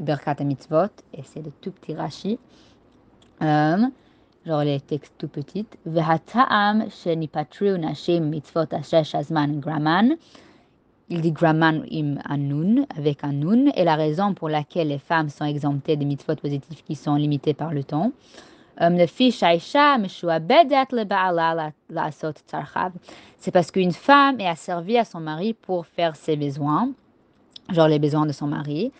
Berkat 0.02 0.42
Mitzvot, 0.44 0.90
et 1.14 1.22
c'est 1.22 1.42
le 1.42 1.52
tout 1.60 1.70
petit 1.70 1.94
Rashi. 1.94 2.38
Euh, 3.40 3.76
genre 4.46 4.62
les 4.62 4.80
textes 4.80 5.14
tout 5.18 5.28
petits. 5.28 5.66
Il 11.08 11.20
dit 11.20 11.32
graman 11.32 11.82
im 11.92 12.16
anun, 12.28 12.86
avec 12.96 13.22
un 13.22 13.32
nun, 13.32 13.70
et 13.76 13.84
la 13.84 13.94
raison 13.96 14.34
pour 14.34 14.48
laquelle 14.48 14.88
les 14.88 14.98
femmes 14.98 15.28
sont 15.28 15.44
exemptées 15.44 15.96
des 15.96 16.04
mitzvot 16.04 16.36
positifs 16.36 16.82
qui 16.84 16.94
sont 16.96 17.14
limitées 17.14 17.54
par 17.54 17.72
le 17.72 17.84
temps. 17.84 18.12
C'est 23.38 23.52
parce 23.52 23.70
qu'une 23.70 23.92
femme 23.92 24.40
est 24.40 24.48
asservie 24.48 24.98
à 24.98 25.04
son 25.04 25.20
mari 25.20 25.54
pour 25.54 25.86
faire 25.86 26.16
ses 26.16 26.36
besoins, 26.36 26.90
genre 27.70 27.88
les 27.88 27.98
besoins 27.98 28.26
de 28.26 28.32
son 28.32 28.48
mari. 28.48 28.92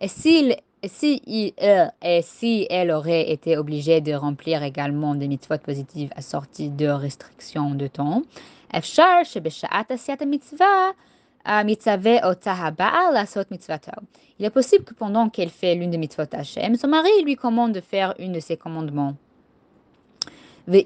Et 0.00 0.08
si, 0.08 0.54
si, 0.84 1.54
elle, 1.56 1.92
et 2.02 2.22
si 2.22 2.66
elle 2.70 2.92
aurait 2.92 3.30
été 3.30 3.56
obligée 3.56 4.00
de 4.00 4.14
remplir 4.14 4.62
également 4.62 5.14
des 5.14 5.26
mitzvot 5.26 5.58
positives 5.58 6.10
assorties 6.14 6.70
de 6.70 6.86
restrictions 6.86 7.74
de 7.74 7.88
temps, 7.88 8.22
il 14.38 14.44
est 14.44 14.50
possible 14.50 14.84
que 14.84 14.94
pendant 14.94 15.28
qu'elle 15.30 15.50
fait 15.50 15.74
l'une 15.74 15.90
des 15.90 15.98
mitzvot 15.98 16.32
Hashem, 16.32 16.76
son 16.76 16.88
mari 16.88 17.10
lui 17.24 17.34
commande 17.34 17.72
de 17.72 17.80
faire 17.80 18.14
une 18.18 18.32
de 18.32 18.40
ses 18.40 18.56
commandements. 18.56 19.16
Quand 20.66 20.82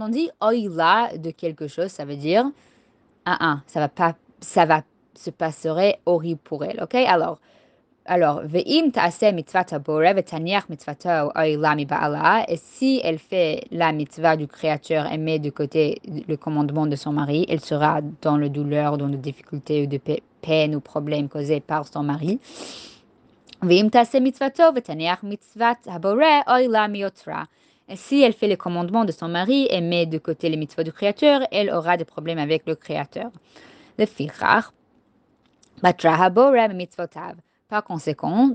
on 0.00 0.08
dit 0.08 0.30
oila 0.40 1.10
de 1.16 1.30
quelque 1.30 1.68
chose, 1.68 1.88
ça 1.88 2.04
veut 2.04 2.16
dire, 2.16 2.44
ah, 3.30 3.36
ah, 3.40 3.60
ça 3.66 3.80
va 3.80 3.88
pas, 3.88 4.14
ça 4.40 4.64
va 4.64 4.82
se 5.14 5.30
passerait 5.30 6.00
horrible 6.06 6.40
pour 6.42 6.64
elle, 6.64 6.82
ok? 6.82 6.94
Alors, 6.94 7.38
alors, 8.06 8.40
ve'im 8.42 8.90
ta'aseh 8.90 9.32
ve'taniach 9.32 10.64
et 12.48 12.56
si 12.56 13.00
elle 13.04 13.18
fait 13.18 13.64
la 13.70 13.92
mitzvah 13.92 14.36
du 14.36 14.46
Créateur 14.46 15.12
et 15.12 15.18
met 15.18 15.38
de 15.38 15.50
côté 15.50 16.00
le 16.26 16.36
commandement 16.38 16.86
de 16.86 16.96
son 16.96 17.12
mari, 17.12 17.44
elle 17.50 17.60
sera 17.60 18.00
dans 18.22 18.38
le 18.38 18.48
douleur, 18.48 18.96
dans 18.96 19.08
les 19.08 19.18
difficultés 19.18 19.82
ou 19.82 19.86
de 19.86 20.00
peine 20.40 20.74
ou 20.74 20.80
problèmes 20.80 21.28
causés 21.28 21.60
par 21.60 21.86
son 21.86 22.02
mari. 22.02 22.40
Si 27.94 28.22
elle 28.22 28.34
fait 28.34 28.48
les 28.48 28.56
commandements 28.56 29.04
de 29.04 29.12
son 29.12 29.28
mari 29.28 29.66
et 29.70 29.80
met 29.80 30.04
de 30.04 30.18
côté 30.18 30.48
les 30.50 30.56
mitzvahs 30.56 30.84
du 30.84 30.92
Créateur, 30.92 31.40
elle 31.50 31.70
aura 31.70 31.96
des 31.96 32.04
problèmes 32.04 32.38
avec 32.38 32.66
le 32.66 32.74
Créateur. 32.74 33.30
Le 33.98 34.04
fichar, 34.04 34.72
par 37.68 37.84
conséquent, 37.84 38.50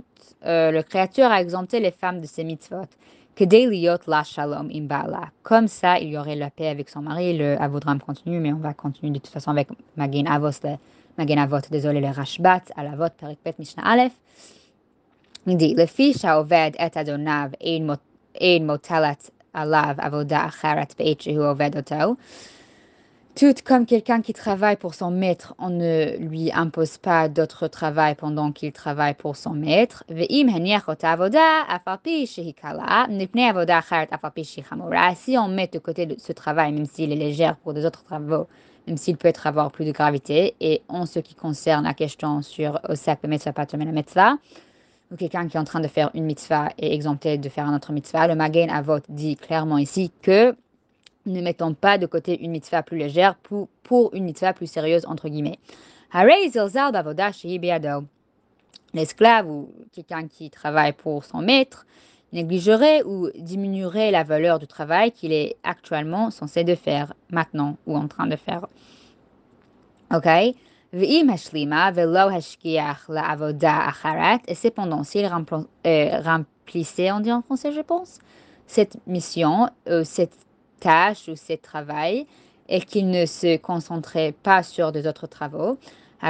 euh, 0.45 0.71
le 0.71 0.83
Créateur 0.83 1.31
a 1.31 1.41
exempté 1.41 1.79
les 1.79 1.91
femmes 1.91 2.21
de 2.21 2.27
ses 2.27 2.43
mitzvot. 2.43 2.85
Comme 5.41 5.67
ça, 5.67 5.99
il 5.99 6.09
y 6.09 6.17
aurait 6.17 6.35
la 6.35 6.51
paix 6.51 6.67
avec 6.67 6.89
son 6.89 7.01
mari. 7.01 7.35
Le 7.35 7.59
Avodram 7.59 7.99
continue, 7.99 8.39
mais 8.39 8.53
on 8.53 8.57
va 8.57 8.73
continuer 8.73 9.11
de 9.11 9.17
toute 9.17 9.33
façon 9.33 9.49
avec 9.49 9.69
Magin 9.97 10.25
Avos, 10.27 10.51
le, 10.63 10.75
Magin 11.17 11.37
Avot, 11.41 11.57
désolé, 11.71 11.99
le 11.99 12.09
Rashbat, 12.09 12.61
Alavot, 12.75 13.09
Perikpet, 13.17 13.55
Mishnah 13.57 13.83
Aleph. 13.83 14.13
Il 15.47 15.57
dit, 15.57 15.73
le 15.73 15.87
fils 15.87 16.23
a 16.23 16.39
oved 16.39 16.75
et 16.77 16.97
adonav 16.97 17.53
et 17.59 17.77
une 17.77 17.85
tout 23.35 23.55
comme 23.65 23.87
quelqu'un 23.87 24.21
qui 24.21 24.33
travaille 24.33 24.75
pour 24.75 24.93
son 24.93 25.09
maître, 25.09 25.55
on 25.57 25.69
ne 25.71 26.17
lui 26.17 26.51
impose 26.51 26.99
pas 26.99 27.29
d'autre 27.29 27.67
travail 27.67 28.13
pendant 28.13 28.51
qu'il 28.51 28.71
travaille 28.71 29.15
pour 29.15 29.35
son 29.35 29.51
maître. 29.51 30.03
Si 35.15 35.37
on 35.37 35.47
met 35.47 35.67
de 35.67 35.79
côté 35.79 36.15
ce 36.19 36.31
travail, 36.31 36.71
même 36.73 36.85
s'il 36.85 37.11
est 37.11 37.15
léger 37.15 37.51
pour 37.63 37.73
des 37.73 37.85
autres 37.85 38.03
travaux, 38.03 38.47
même 38.85 38.97
s'il 38.97 39.17
peut 39.17 39.29
être 39.29 39.47
avoir 39.47 39.71
plus 39.71 39.85
de 39.85 39.91
gravité, 39.91 40.55
et 40.61 40.83
en 40.87 41.07
ce 41.07 41.17
qui 41.17 41.33
concerne 41.33 41.85
la 41.85 41.95
question 41.95 42.43
sur 42.43 42.79
Osak, 42.87 43.19
le 43.23 43.29
mitzvah, 43.29 43.53
pas 43.53 43.65
mitzvah, 43.75 44.37
ou 45.13 45.15
quelqu'un 45.15 45.47
qui 45.47 45.57
est 45.57 45.59
en 45.59 45.63
train 45.63 45.79
de 45.79 45.87
faire 45.87 46.09
une 46.15 46.25
mitzvah 46.25 46.69
est 46.77 46.91
exempté 46.91 47.37
de 47.37 47.47
faire 47.47 47.67
un 47.67 47.75
autre 47.75 47.93
mitzvah. 47.93 48.27
Le 48.27 48.35
Magen 48.35 48.69
Avot 48.69 48.99
dit 49.07 49.35
clairement 49.35 49.77
ici 49.77 50.11
que 50.21 50.55
ne 51.25 51.39
mettons 51.39 51.73
pas 51.73 51.97
de 51.97 52.05
côté 52.05 52.43
une 52.43 52.51
mitzvah 52.51 52.83
plus 52.83 52.97
légère 52.97 53.35
pour, 53.35 53.69
pour 53.83 54.13
une 54.13 54.25
mitzvah 54.25 54.53
plus 54.53 54.67
sérieuse, 54.67 55.05
entre 55.05 55.29
guillemets. 55.29 55.59
L'esclave 58.93 59.49
ou 59.49 59.69
quelqu'un 59.93 60.27
qui 60.27 60.49
travaille 60.49 60.93
pour 60.93 61.23
son 61.23 61.41
maître 61.41 61.85
négligerait 62.33 63.03
ou 63.03 63.29
diminuerait 63.37 64.11
la 64.11 64.23
valeur 64.23 64.59
du 64.59 64.67
travail 64.67 65.11
qu'il 65.11 65.31
est 65.31 65.55
actuellement 65.63 66.31
censé 66.31 66.63
de 66.63 66.75
faire 66.75 67.13
maintenant 67.29 67.77
ou 67.85 67.95
en 67.95 68.07
train 68.07 68.27
de 68.27 68.35
faire. 68.35 68.67
Ok? 70.13 70.27
Et 74.47 74.53
cependant, 74.53 75.03
s'il 75.03 75.25
euh, 75.25 76.21
remplissait, 76.21 77.11
on 77.11 77.19
dit 77.19 77.31
en 77.31 77.41
français, 77.41 77.71
je 77.71 77.81
pense, 77.81 78.19
cette 78.67 78.97
mission, 79.07 79.69
euh, 79.89 80.03
cette 80.03 80.37
tâche 80.79 81.29
ou 81.29 81.35
ce 81.35 81.53
travail, 81.53 82.27
et 82.69 82.79
qu'il 82.79 83.09
ne 83.09 83.25
se 83.25 83.57
concentrait 83.57 84.35
pas 84.43 84.61
sur 84.61 84.91
des 84.91 85.07
autres 85.07 85.25
travaux, 85.25 85.79
il 86.21 86.27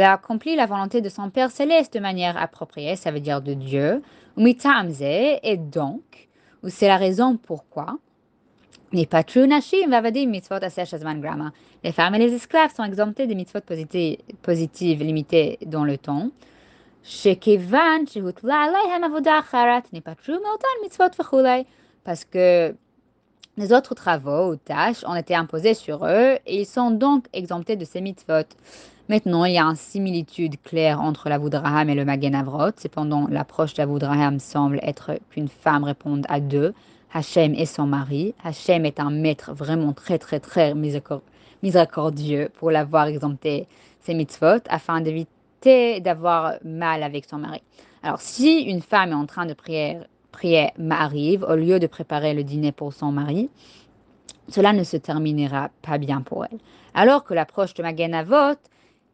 a 0.00 0.12
accompli 0.12 0.56
la 0.56 0.66
volonté 0.66 1.00
de 1.00 1.08
son 1.08 1.30
Père 1.30 1.50
céleste 1.50 1.94
de 1.94 1.98
manière 1.98 2.36
appropriée, 2.36 2.94
ça 2.94 3.10
veut 3.10 3.18
dire 3.18 3.42
de 3.42 3.54
Dieu, 3.54 4.00
et 4.38 5.56
donc, 5.56 6.28
c'est 6.68 6.86
la 6.86 6.98
raison 6.98 7.36
pourquoi, 7.36 7.98
les 8.92 9.06
femmes 11.92 12.14
et 12.14 12.18
les 12.18 12.34
esclaves 12.34 12.74
sont 12.74 12.84
exemptés 12.84 13.26
des 13.26 13.34
mitzvot 13.34 13.60
positives, 14.42 15.02
limitées 15.02 15.58
dans 15.66 15.84
le 15.84 15.96
temps. 15.98 16.30
Parce 22.04 22.24
que 22.24 22.74
les 23.56 23.72
autres 23.72 23.94
travaux 23.94 24.52
ou 24.52 24.56
tâches 24.56 25.04
ont 25.06 25.14
été 25.14 25.34
imposés 25.34 25.74
sur 25.74 26.04
eux 26.04 26.38
et 26.46 26.60
ils 26.60 26.66
sont 26.66 26.90
donc 26.90 27.26
exemptés 27.32 27.76
de 27.76 27.84
ces 27.84 28.00
mitzvot. 28.00 28.44
Maintenant, 29.08 29.44
il 29.44 29.54
y 29.54 29.58
a 29.58 29.64
une 29.64 29.74
similitude 29.74 30.60
claire 30.62 31.00
entre 31.00 31.28
la 31.28 31.36
Voudraham 31.38 31.90
et 31.90 31.94
le 31.94 32.04
Magen 32.04 32.34
Avrot. 32.34 32.70
Cependant, 32.76 33.26
l'approche 33.28 33.74
de 33.74 33.82
la 33.82 33.86
Voudraham 33.86 34.38
semble 34.38 34.78
être 34.82 35.18
qu'une 35.30 35.48
femme 35.48 35.84
réponde 35.84 36.24
à 36.28 36.40
deux, 36.40 36.72
Hachem 37.12 37.54
et 37.54 37.66
son 37.66 37.86
mari. 37.86 38.34
Hachem 38.42 38.84
est 38.86 39.00
un 39.00 39.10
maître 39.10 39.52
vraiment 39.52 39.92
très, 39.92 40.18
très, 40.18 40.40
très 40.40 40.74
miséricordieux 41.62 42.50
pour 42.54 42.70
l'avoir 42.70 43.06
exempté 43.06 43.66
ses 44.00 44.14
mitzvot 44.14 44.60
afin 44.68 45.00
d'éviter 45.00 46.00
d'avoir 46.00 46.54
mal 46.64 47.02
avec 47.02 47.24
son 47.24 47.38
mari. 47.38 47.62
Alors, 48.02 48.20
si 48.20 48.62
une 48.62 48.82
femme 48.82 49.10
est 49.10 49.14
en 49.14 49.26
train 49.26 49.46
de 49.46 49.54
prier 49.54 49.98
priait 50.32 50.72
m'arrive 50.78 51.44
au 51.44 51.54
lieu 51.54 51.78
de 51.78 51.86
préparer 51.86 52.32
le 52.32 52.42
dîner 52.42 52.72
pour 52.72 52.94
son 52.94 53.12
mari, 53.12 53.50
cela 54.48 54.72
ne 54.72 54.82
se 54.82 54.96
terminera 54.96 55.68
pas 55.82 55.98
bien 55.98 56.22
pour 56.22 56.46
elle. 56.46 56.58
Alors 56.94 57.22
que 57.22 57.34
l'approche 57.34 57.74
de 57.74 57.82
Magen 57.82 58.14
Avot 58.14 58.58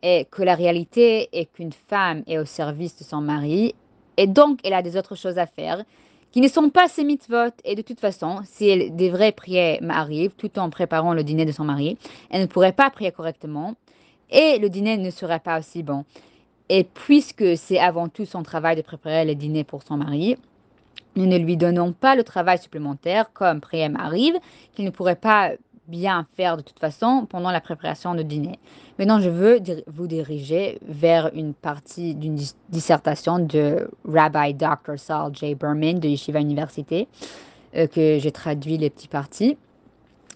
est 0.02 0.30
que 0.30 0.42
la 0.42 0.54
réalité 0.54 1.28
est 1.32 1.46
qu'une 1.46 1.72
femme 1.72 2.22
est 2.28 2.38
au 2.38 2.44
service 2.44 2.96
de 2.96 3.04
son 3.04 3.20
mari 3.20 3.74
et 4.16 4.28
donc 4.28 4.60
elle 4.64 4.74
a 4.74 4.82
des 4.82 4.96
autres 4.96 5.16
choses 5.16 5.38
à 5.38 5.46
faire 5.46 5.84
qui 6.38 6.42
ne 6.42 6.46
sont 6.48 6.70
pas 6.70 6.86
ses 6.86 7.02
mitzvot. 7.02 7.50
Et 7.64 7.74
de 7.74 7.82
toute 7.82 7.98
façon, 7.98 8.42
si 8.44 8.68
elle 8.68 8.94
devrait 8.94 9.32
prier 9.32 9.80
m'arrive 9.82 10.30
tout 10.38 10.56
en 10.60 10.70
préparant 10.70 11.12
le 11.12 11.24
dîner 11.24 11.44
de 11.44 11.50
son 11.50 11.64
mari, 11.64 11.98
elle 12.30 12.42
ne 12.42 12.46
pourrait 12.46 12.70
pas 12.70 12.90
prier 12.90 13.10
correctement 13.10 13.74
et 14.30 14.56
le 14.60 14.68
dîner 14.68 14.98
ne 14.98 15.10
serait 15.10 15.40
pas 15.40 15.58
aussi 15.58 15.82
bon. 15.82 16.04
Et 16.68 16.84
puisque 16.84 17.56
c'est 17.56 17.80
avant 17.80 18.08
tout 18.08 18.24
son 18.24 18.44
travail 18.44 18.76
de 18.76 18.82
préparer 18.82 19.24
le 19.24 19.34
dîner 19.34 19.64
pour 19.64 19.82
son 19.82 19.96
mari, 19.96 20.36
nous 21.16 21.26
ne 21.26 21.38
lui 21.38 21.56
donnons 21.56 21.92
pas 21.92 22.14
le 22.14 22.22
travail 22.22 22.58
supplémentaire 22.58 23.32
comme 23.32 23.60
prier 23.60 23.88
m'arrive 23.88 24.36
qu'il 24.76 24.84
ne 24.84 24.90
pourrait 24.90 25.16
pas 25.16 25.50
bien 25.88 26.26
faire 26.36 26.56
de 26.56 26.62
toute 26.62 26.78
façon 26.78 27.26
pendant 27.28 27.50
la 27.50 27.60
préparation 27.60 28.14
du 28.14 28.22
dîner. 28.22 28.58
Maintenant, 28.98 29.18
je 29.20 29.30
veux 29.30 29.58
vous 29.86 30.06
diriger 30.06 30.78
vers 30.86 31.30
une 31.34 31.54
partie 31.54 32.14
d'une 32.14 32.38
dissertation 32.68 33.38
de 33.38 33.90
Rabbi 34.04 34.54
Dr. 34.54 34.98
Saul 34.98 35.34
J. 35.34 35.54
Berman 35.54 35.98
de 35.98 36.08
Yeshiva 36.08 36.40
Université, 36.40 37.08
euh, 37.74 37.86
que 37.86 38.18
j'ai 38.18 38.32
traduit 38.32 38.76
les 38.76 38.90
petits 38.90 39.08
parties. 39.08 39.56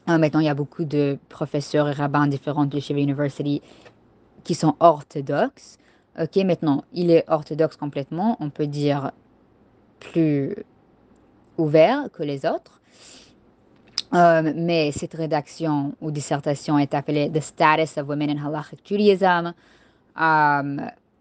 Euh, 0.09 0.19
maintenant, 0.19 0.41
il 0.41 0.47
y 0.47 0.51
a 0.51 0.55
beaucoup 0.55 0.85
de 0.85 1.19
professeurs 1.29 1.89
et 1.89 1.93
rabbins 1.93 2.27
différents 2.27 2.65
de 2.65 2.75
Yeshiva 2.75 3.01
University 3.01 3.63
qui 4.45 4.55
sont 4.55 4.75
orthodoxes. 4.81 5.79
Ok, 6.19 6.37
maintenant, 6.37 6.83
il 6.93 7.11
est 7.11 7.25
orthodoxe 7.29 7.77
complètement, 7.77 8.37
on 8.41 8.51
peut 8.51 8.67
dire 8.67 9.13
plus 10.01 10.57
ouvert 11.59 12.09
que 12.13 12.23
les 12.23 12.45
autres. 12.45 12.82
Euh, 14.15 14.53
mais 14.55 14.93
cette 14.93 15.15
rédaction 15.15 15.95
ou 16.03 16.11
dissertation 16.11 16.79
est 16.79 16.93
appelée 16.93 17.31
The 17.31 17.41
Status 17.41 17.97
of 17.97 18.09
Women 18.09 18.31
in 18.31 18.47
Halachic 18.47 18.81
Judaism. 18.85 19.55
Euh, 20.21 20.77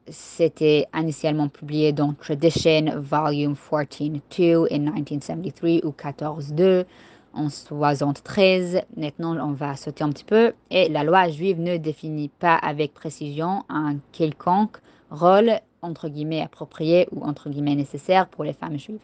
c'était 0.10 0.88
initialement 0.94 1.48
publié 1.48 1.94
dans 1.94 2.14
Tradition, 2.14 3.00
Volume 3.00 3.54
14.2 3.54 4.68
in 4.72 4.92
1973 4.92 5.82
ou 5.86 5.92
14.2 5.92 6.86
en 7.34 7.50
73. 7.50 8.82
Maintenant, 8.98 9.38
on 9.38 9.54
va 9.54 9.78
sauter 9.78 10.04
un 10.04 10.10
petit 10.10 10.26
peu. 10.26 10.54
Et 10.70 10.90
la 10.90 11.06
loi 11.06 11.30
juive 11.30 11.62
ne 11.62 11.78
définit 11.78 12.28
pas 12.28 12.56
avec 12.56 12.94
précision 12.94 13.64
un 13.70 13.96
quelconque 14.12 14.78
rôle 15.10 15.54
entre 15.82 16.10
guillemets 16.10 16.42
approprié 16.42 17.08
ou 17.12 17.24
entre 17.24 17.50
guillemets 17.50 17.76
nécessaire 17.76 18.28
pour 18.28 18.44
les 18.44 18.54
femmes 18.54 18.78
juives. 18.78 19.00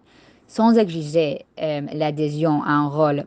Sans 0.47 0.77
exiger 0.77 1.45
euh, 1.61 1.81
l'adhésion 1.93 2.63
à 2.63 2.71
un 2.71 2.87
rôle 2.87 3.25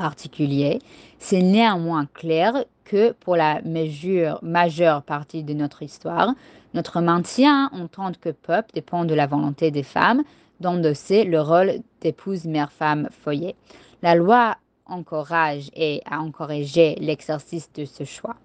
particulier, 0.00 0.78
c'est 1.18 1.42
néanmoins 1.42 2.06
clair 2.14 2.64
que 2.84 3.12
pour 3.12 3.36
la 3.36 3.60
mesure, 3.62 4.38
majeure 4.40 5.02
partie 5.02 5.44
de 5.44 5.52
notre 5.52 5.82
histoire, 5.82 6.32
notre 6.72 7.02
maintien 7.02 7.68
en 7.74 7.86
tant 7.86 8.10
que 8.12 8.30
peuple 8.30 8.70
dépend 8.72 9.04
de 9.04 9.14
la 9.14 9.26
volonté 9.26 9.70
des 9.70 9.82
femmes 9.82 10.22
d'endosser 10.60 11.24
le 11.24 11.42
rôle 11.42 11.72
d'épouse, 12.00 12.46
mère, 12.46 12.72
femme, 12.72 13.08
foyer. 13.10 13.54
La 14.00 14.14
loi 14.14 14.56
encourage 14.86 15.70
et 15.76 16.00
a 16.10 16.20
encouragé 16.20 16.94
l'exercice 16.98 17.70
de 17.74 17.84
ce 17.84 18.04
choix. 18.04 18.36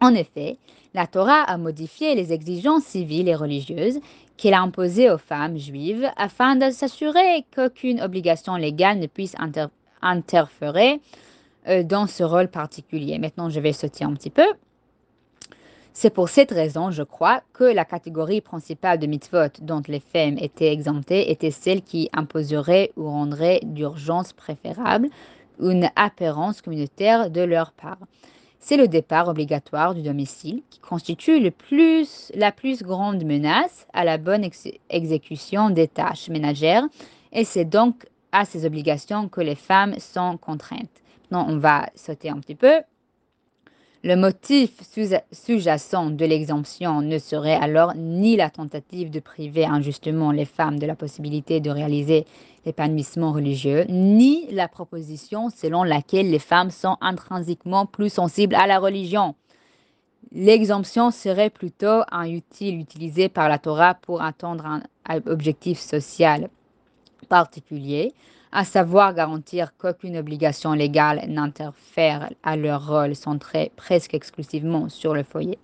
En 0.00 0.14
effet, 0.14 0.56
la 0.94 1.06
Torah 1.06 1.42
a 1.42 1.58
modifié 1.58 2.14
les 2.14 2.32
exigences 2.32 2.84
civiles 2.84 3.28
et 3.28 3.34
religieuses 3.34 4.00
qu'elle 4.38 4.54
a 4.54 4.62
imposées 4.62 5.10
aux 5.10 5.18
femmes 5.18 5.58
juives 5.58 6.08
afin 6.16 6.56
de 6.56 6.70
s'assurer 6.70 7.44
qu'aucune 7.54 8.00
obligation 8.00 8.56
légale 8.56 8.98
ne 8.98 9.06
puisse 9.06 9.34
interférer 10.02 11.00
euh, 11.68 11.82
dans 11.82 12.06
ce 12.06 12.22
rôle 12.22 12.48
particulier. 12.48 13.18
Maintenant, 13.18 13.50
je 13.50 13.60
vais 13.60 13.72
sauter 13.72 14.04
un 14.04 14.14
petit 14.14 14.30
peu. 14.30 14.46
C'est 15.92 16.10
pour 16.10 16.28
cette 16.28 16.52
raison, 16.52 16.90
je 16.90 17.02
crois, 17.02 17.42
que 17.52 17.64
la 17.64 17.84
catégorie 17.84 18.40
principale 18.40 18.98
de 18.98 19.06
mitzvot 19.06 19.48
dont 19.60 19.82
les 19.88 20.00
femmes 20.00 20.38
étaient 20.38 20.72
exemptées 20.72 21.30
était 21.30 21.50
celle 21.50 21.82
qui 21.82 22.08
imposerait 22.12 22.92
ou 22.96 23.08
rendrait 23.08 23.60
d'urgence 23.64 24.32
préférable 24.32 25.08
une 25.60 25.90
apparence 25.96 26.62
communautaire 26.62 27.28
de 27.28 27.42
leur 27.42 27.72
part. 27.72 27.98
C'est 28.60 28.76
le 28.76 28.88
départ 28.88 29.28
obligatoire 29.28 29.94
du 29.94 30.02
domicile 30.02 30.62
qui 30.70 30.80
constitue 30.80 31.40
le 31.40 31.50
plus, 31.50 32.30
la 32.34 32.52
plus 32.52 32.82
grande 32.82 33.24
menace 33.24 33.86
à 33.92 34.04
la 34.04 34.18
bonne 34.18 34.48
exécution 34.90 35.70
des 35.70 35.88
tâches 35.88 36.28
ménagères 36.28 36.86
et 37.32 37.44
c'est 37.44 37.64
donc 37.64 38.06
à 38.32 38.44
ces 38.44 38.64
obligations 38.64 39.28
que 39.28 39.40
les 39.40 39.54
femmes 39.54 39.98
sont 39.98 40.36
contraintes. 40.36 40.88
Non, 41.30 41.46
on 41.48 41.58
va 41.58 41.88
sauter 41.94 42.30
un 42.30 42.38
petit 42.38 42.54
peu. 42.54 42.80
Le 44.02 44.16
motif 44.16 44.70
sous-jacent 45.30 46.10
de 46.10 46.24
l'exemption 46.24 47.02
ne 47.02 47.18
serait 47.18 47.56
alors 47.60 47.94
ni 47.94 48.34
la 48.34 48.48
tentative 48.48 49.10
de 49.10 49.20
priver 49.20 49.66
injustement 49.66 50.32
les 50.32 50.46
femmes 50.46 50.78
de 50.78 50.86
la 50.86 50.96
possibilité 50.96 51.60
de 51.60 51.68
réaliser 51.68 52.24
l'épanouissement 52.64 53.32
religieux, 53.32 53.84
ni 53.90 54.46
la 54.52 54.68
proposition 54.68 55.50
selon 55.50 55.82
laquelle 55.82 56.30
les 56.30 56.38
femmes 56.38 56.70
sont 56.70 56.96
intrinsèquement 57.02 57.84
plus 57.84 58.10
sensibles 58.10 58.54
à 58.54 58.66
la 58.66 58.78
religion. 58.78 59.34
L'exemption 60.32 61.10
serait 61.10 61.50
plutôt 61.50 62.00
un 62.10 62.26
outil 62.34 62.70
utilisé 62.70 63.28
par 63.28 63.50
la 63.50 63.58
Torah 63.58 63.94
pour 63.94 64.22
atteindre 64.22 64.64
un 64.64 64.80
objectif 65.26 65.78
social 65.78 66.48
particulier, 67.30 68.12
à 68.52 68.64
savoir 68.64 69.14
garantir 69.14 69.72
qu'aucune 69.78 70.18
obligation 70.18 70.72
légale 70.74 71.24
n'interfère 71.28 72.30
à 72.42 72.56
leur 72.56 72.86
rôle 72.86 73.14
centré 73.14 73.72
presque 73.76 74.12
exclusivement 74.12 74.90
sur 74.90 75.14
le 75.14 75.22
foyer. 75.22 75.58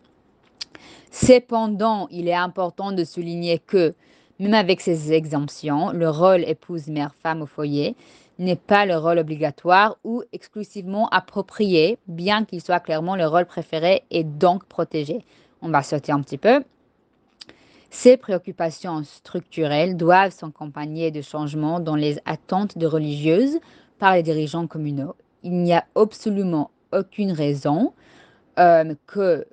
Cependant, 1.11 2.09
il 2.11 2.29
est 2.29 2.35
important 2.35 2.93
de 2.93 3.05
souligner 3.05 3.59
que, 3.59 3.95
même 4.39 4.55
avec 4.55 4.81
ces 4.81 5.13
exemptions, 5.13 5.91
le 5.93 6.09
rôle 6.09 6.45
épouse-mère-femme 6.45 7.43
au 7.43 7.47
foyer 7.47 7.97
n'est 8.39 8.57
pas 8.57 8.87
le 8.87 8.97
rôle 8.97 9.19
obligatoire 9.19 9.97
ou 10.05 10.23
exclusivement 10.33 11.09
approprié, 11.09 11.99
bien 12.07 12.45
qu'il 12.45 12.61
soit 12.61 12.81
clairement 12.81 13.17
le 13.17 13.27
rôle 13.27 13.47
préféré 13.47 14.05
et 14.11 14.25
donc 14.25 14.65
protégé. 14.67 15.25
On 15.63 15.71
va 15.71 15.83
sauter 15.83 16.13
un 16.13 16.21
petit 16.21 16.39
peu. 16.39 16.63
Ces 17.99 18.19
préoccupations 18.19 19.03
structurelles 19.05 19.97
doivent 19.97 20.31
s'accompagner 20.31 21.11
de 21.11 21.23
changements 21.23 21.81
dans 21.81 21.97
les 21.97 22.19
attentes 22.27 22.77
de 22.77 22.87
religieuses 22.87 23.59
par 23.99 24.15
les 24.15 24.23
dirigeants 24.23 24.67
communaux. 24.67 25.17
Il 25.43 25.63
n'y 25.63 25.73
a 25.73 25.83
absolument 25.95 26.71
aucune 26.93 27.33
raison 27.33 27.95
euh, 28.59 28.95
que 29.07 29.47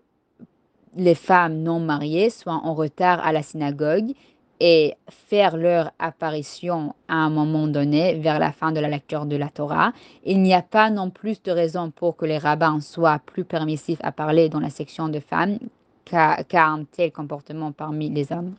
les 0.98 1.16
femmes 1.16 1.64
non 1.64 1.80
mariées 1.80 2.30
soient 2.30 2.60
en 2.66 2.74
retard 2.74 3.26
à 3.26 3.32
la 3.32 3.44
synagogue 3.44 4.12
et 4.60 4.96
faire 5.10 5.56
leur 5.56 5.92
apparition 5.98 6.96
à 7.08 7.16
un 7.16 7.30
moment 7.30 7.68
donné 7.68 8.16
vers 8.16 8.40
la 8.40 8.52
fin 8.52 8.74
de 8.74 8.82
la 8.82 8.90
lecture 8.90 9.26
de 9.26 9.38
la 9.38 9.48
Torah. 9.48 9.94
Il 10.26 10.42
n'y 10.42 10.54
a 10.54 10.62
pas 10.62 10.90
non 10.90 11.12
plus 11.12 11.42
de 11.44 11.52
raison 11.52 11.92
pour 11.92 12.18
que 12.18 12.26
les 12.26 12.40
rabbins 12.40 12.82
soient 12.82 13.20
plus 13.26 13.46
permissifs 13.46 14.02
à 14.04 14.12
parler 14.12 14.50
dans 14.50 14.60
la 14.60 14.70
section 14.70 15.08
de 15.08 15.22
femmes 15.22 15.60
qu'à 16.06 16.46
un 16.54 16.84
tel 16.86 17.12
comportement 17.12 17.72
parmi 17.72 18.10
les 18.10 18.32
hommes. 18.32 18.56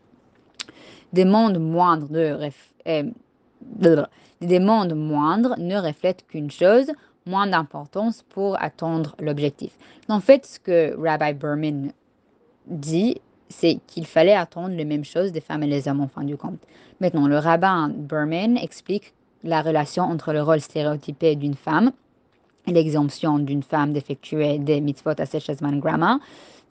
Des 1.13 1.25
mondes 1.25 1.59
moindres, 1.59 2.09
de 2.09 2.51
euh, 2.87 4.07
des 4.41 4.59
mondes 4.59 4.95
moindres 4.95 5.55
ne 5.59 5.77
reflètent 5.77 6.27
qu'une 6.27 6.51
chose, 6.51 6.91
moins 7.27 7.47
d'importance 7.47 8.23
pour 8.29 8.61
atteindre 8.61 9.15
l'objectif. 9.19 9.73
En 10.09 10.21
fait, 10.21 10.45
ce 10.45 10.61
que 10.61 10.97
Rabbi 11.01 11.33
Berman 11.35 11.93
dit, 12.67 13.21
c'est 13.49 13.79
qu'il 13.87 14.07
fallait 14.07 14.35
attendre 14.35 14.75
les 14.75 14.85
mêmes 14.85 15.05
choses 15.05 15.33
des 15.33 15.41
femmes 15.41 15.63
et 15.63 15.69
des 15.69 15.89
hommes 15.89 16.01
en 16.01 16.09
fin 16.09 16.25
du 16.25 16.37
compte. 16.37 16.59
Maintenant, 17.01 17.29
le 17.29 17.39
rabbin 17.39 17.91
Berman 17.95 18.57
explique 18.57 19.15
la 19.43 19.63
relation 19.63 20.05
entre 20.05 20.33
le 20.33 20.43
rôle 20.43 20.61
stéréotypé 20.61 21.37
d'une 21.37 21.55
femme 21.55 21.93
et 22.67 22.73
l'exemption 22.73 23.39
d'une 23.39 23.63
femme 23.63 23.93
d'effectuer 23.93 24.59
des 24.59 24.81
mitzvot 24.81 25.19
à 25.19 25.27
Seshazman 25.27 25.81
Grama 25.81 26.19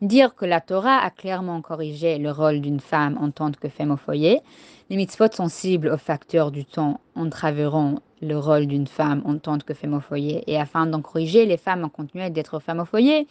Dire 0.01 0.35
que 0.35 0.45
la 0.45 0.59
Torah 0.59 0.97
a 0.97 1.09
clairement 1.09 1.61
corrigé 1.61 2.17
le 2.17 2.31
rôle 2.31 2.59
d'une 2.59 2.79
femme 2.79 3.17
en 3.21 3.31
tant 3.31 3.51
que 3.51 3.69
femme 3.69 3.91
au 3.91 3.97
foyer. 3.97 4.41
Les 4.89 4.97
mitzvot 4.97 5.31
sensibles 5.31 5.89
aux 5.89 5.97
facteurs 5.97 6.51
du 6.51 6.65
temps 6.65 6.99
entraveront 7.15 7.99
le 8.21 8.37
rôle 8.37 8.65
d'une 8.65 8.87
femme 8.87 9.21
en 9.25 9.37
tant 9.37 9.57
que 9.59 9.73
femme 9.73 9.93
au 9.93 10.01
foyer. 10.01 10.43
Et 10.47 10.59
afin 10.59 10.85
d'en 10.85 11.01
corriger, 11.01 11.45
les 11.45 11.57
femmes 11.57 11.85
ont 11.85 11.89
continué 11.89 12.29
d'être 12.29 12.59
femmes 12.59 12.81
au 12.81 12.85
foyer. 12.85 13.27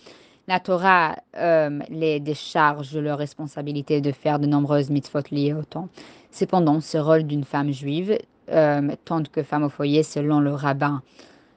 La 0.48 0.61
Torah 0.61 1.16
euh, 1.37 1.79
les 1.88 2.20
décharge 2.20 2.92
de 2.92 3.01
leur 3.01 3.18
responsabilité 3.18 4.01
de 4.01 4.11
faire 4.11 4.38
de 4.38 4.46
nombreuses 4.46 4.90
mitzvot 4.90 5.20
liées 5.31 5.53
au 5.53 5.62
temps. 5.62 5.88
Cependant, 6.31 6.81
ce 6.81 6.98
rôle 6.98 7.25
d'une 7.25 7.44
femme 7.44 7.70
juive, 7.70 8.18
euh, 8.51 8.90
tant 9.05 9.22
que 9.22 9.42
femme 9.42 9.62
au 9.62 9.68
foyer 9.68 10.03
selon 10.03 10.40
le 10.40 10.53
rabbin 10.53 11.03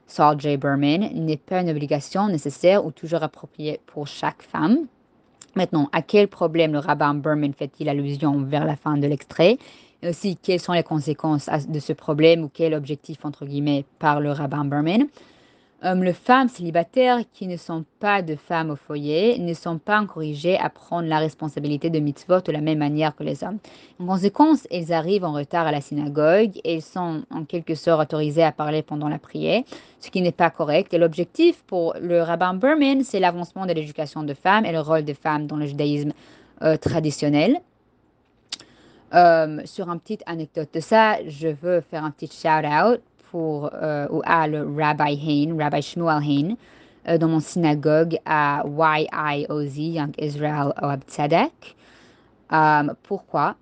Saul 0.07 0.39
J. 0.39 0.57
Berman, 0.57 1.09
n'est 1.13 1.37
pas 1.37 1.61
une 1.61 1.69
obligation 1.69 2.27
nécessaire 2.27 2.85
ou 2.85 2.91
toujours 2.91 3.23
appropriée 3.23 3.79
pour 3.87 4.07
chaque 4.07 4.43
femme. 4.43 4.87
Maintenant, 5.55 5.89
à 5.93 6.01
quel 6.01 6.27
problème 6.27 6.73
le 6.73 6.79
rabbin 6.79 7.13
Berman 7.13 7.53
fait-il 7.53 7.87
allusion 7.87 8.41
vers 8.43 8.65
la 8.65 8.75
fin 8.75 8.97
de 8.97 9.07
l'extrait? 9.07 9.57
Et 10.01 10.09
aussi 10.09 10.35
quelles 10.35 10.59
sont 10.59 10.73
les 10.73 10.83
conséquences 10.83 11.49
de 11.67 11.79
ce 11.79 11.93
problème 11.93 12.43
ou 12.43 12.51
quel 12.53 12.73
objectif, 12.73 13.23
entre 13.23 13.45
guillemets, 13.45 13.85
par 13.97 14.19
le 14.19 14.31
rabbin 14.31 14.65
Berman? 14.65 15.07
Euh, 15.85 15.93
les 15.93 16.13
femmes 16.13 16.47
célibataires 16.47 17.19
qui 17.31 17.45
ne 17.45 17.57
sont 17.57 17.85
pas 17.99 18.23
de 18.23 18.35
femmes 18.35 18.71
au 18.71 18.75
foyer 18.75 19.37
ne 19.37 19.53
sont 19.53 19.77
pas 19.77 19.99
encouragées 19.99 20.57
à 20.57 20.69
prendre 20.71 21.07
la 21.07 21.19
responsabilité 21.19 21.91
de 21.91 21.99
mitzvot 21.99 22.41
de 22.41 22.51
la 22.51 22.61
même 22.61 22.79
manière 22.79 23.15
que 23.15 23.23
les 23.23 23.43
hommes. 23.43 23.59
En 23.99 24.07
conséquence, 24.07 24.67
elles 24.71 24.91
arrivent 24.91 25.25
en 25.25 25.33
retard 25.33 25.67
à 25.67 25.71
la 25.71 25.81
synagogue 25.81 26.59
et 26.63 26.81
sont 26.81 27.23
en 27.29 27.43
quelque 27.45 27.75
sorte 27.75 28.01
autorisées 28.01 28.43
à 28.43 28.51
parler 28.51 28.81
pendant 28.81 29.09
la 29.09 29.19
prière, 29.19 29.61
ce 29.99 30.09
qui 30.09 30.23
n'est 30.23 30.31
pas 30.31 30.49
correct. 30.49 30.91
Et 30.95 30.97
l'objectif 30.97 31.61
pour 31.67 31.93
le 32.01 32.23
rabbin 32.23 32.55
Berman, 32.55 33.03
c'est 33.03 33.19
l'avancement 33.19 33.67
de 33.67 33.73
l'éducation 33.73 34.23
de 34.23 34.33
femmes 34.33 34.65
et 34.65 34.71
le 34.71 34.79
rôle 34.79 35.03
des 35.03 35.13
femmes 35.13 35.45
dans 35.45 35.57
le 35.57 35.67
judaïsme 35.67 36.13
euh, 36.63 36.77
traditionnel. 36.77 37.59
Euh, 39.13 39.61
sur 39.65 39.87
une 39.87 39.99
petite 39.99 40.23
anecdote 40.25 40.69
de 40.73 40.79
ça, 40.79 41.17
je 41.27 41.49
veux 41.49 41.81
faire 41.81 42.03
un 42.03 42.11
petit 42.11 42.27
shout-out 42.27 43.01
pour, 43.31 43.69
euh, 43.73 44.07
à 44.23 44.47
le 44.47 44.63
Rabbi 44.63 45.13
Hain, 45.13 45.57
Rabbi 45.57 45.81
Shmuel 45.81 46.23
Hain, 46.23 46.55
euh, 47.07 47.17
dans 47.17 47.27
mon 47.27 47.39
synagogue 47.39 48.17
à 48.25 48.63
YIOZ, 48.65 49.77
Young 49.77 50.13
Israel 50.17 50.73
Oab 50.81 51.01
Tzadek. 51.07 51.75
Euh, 52.51 52.93
pourquoi? 53.03 53.55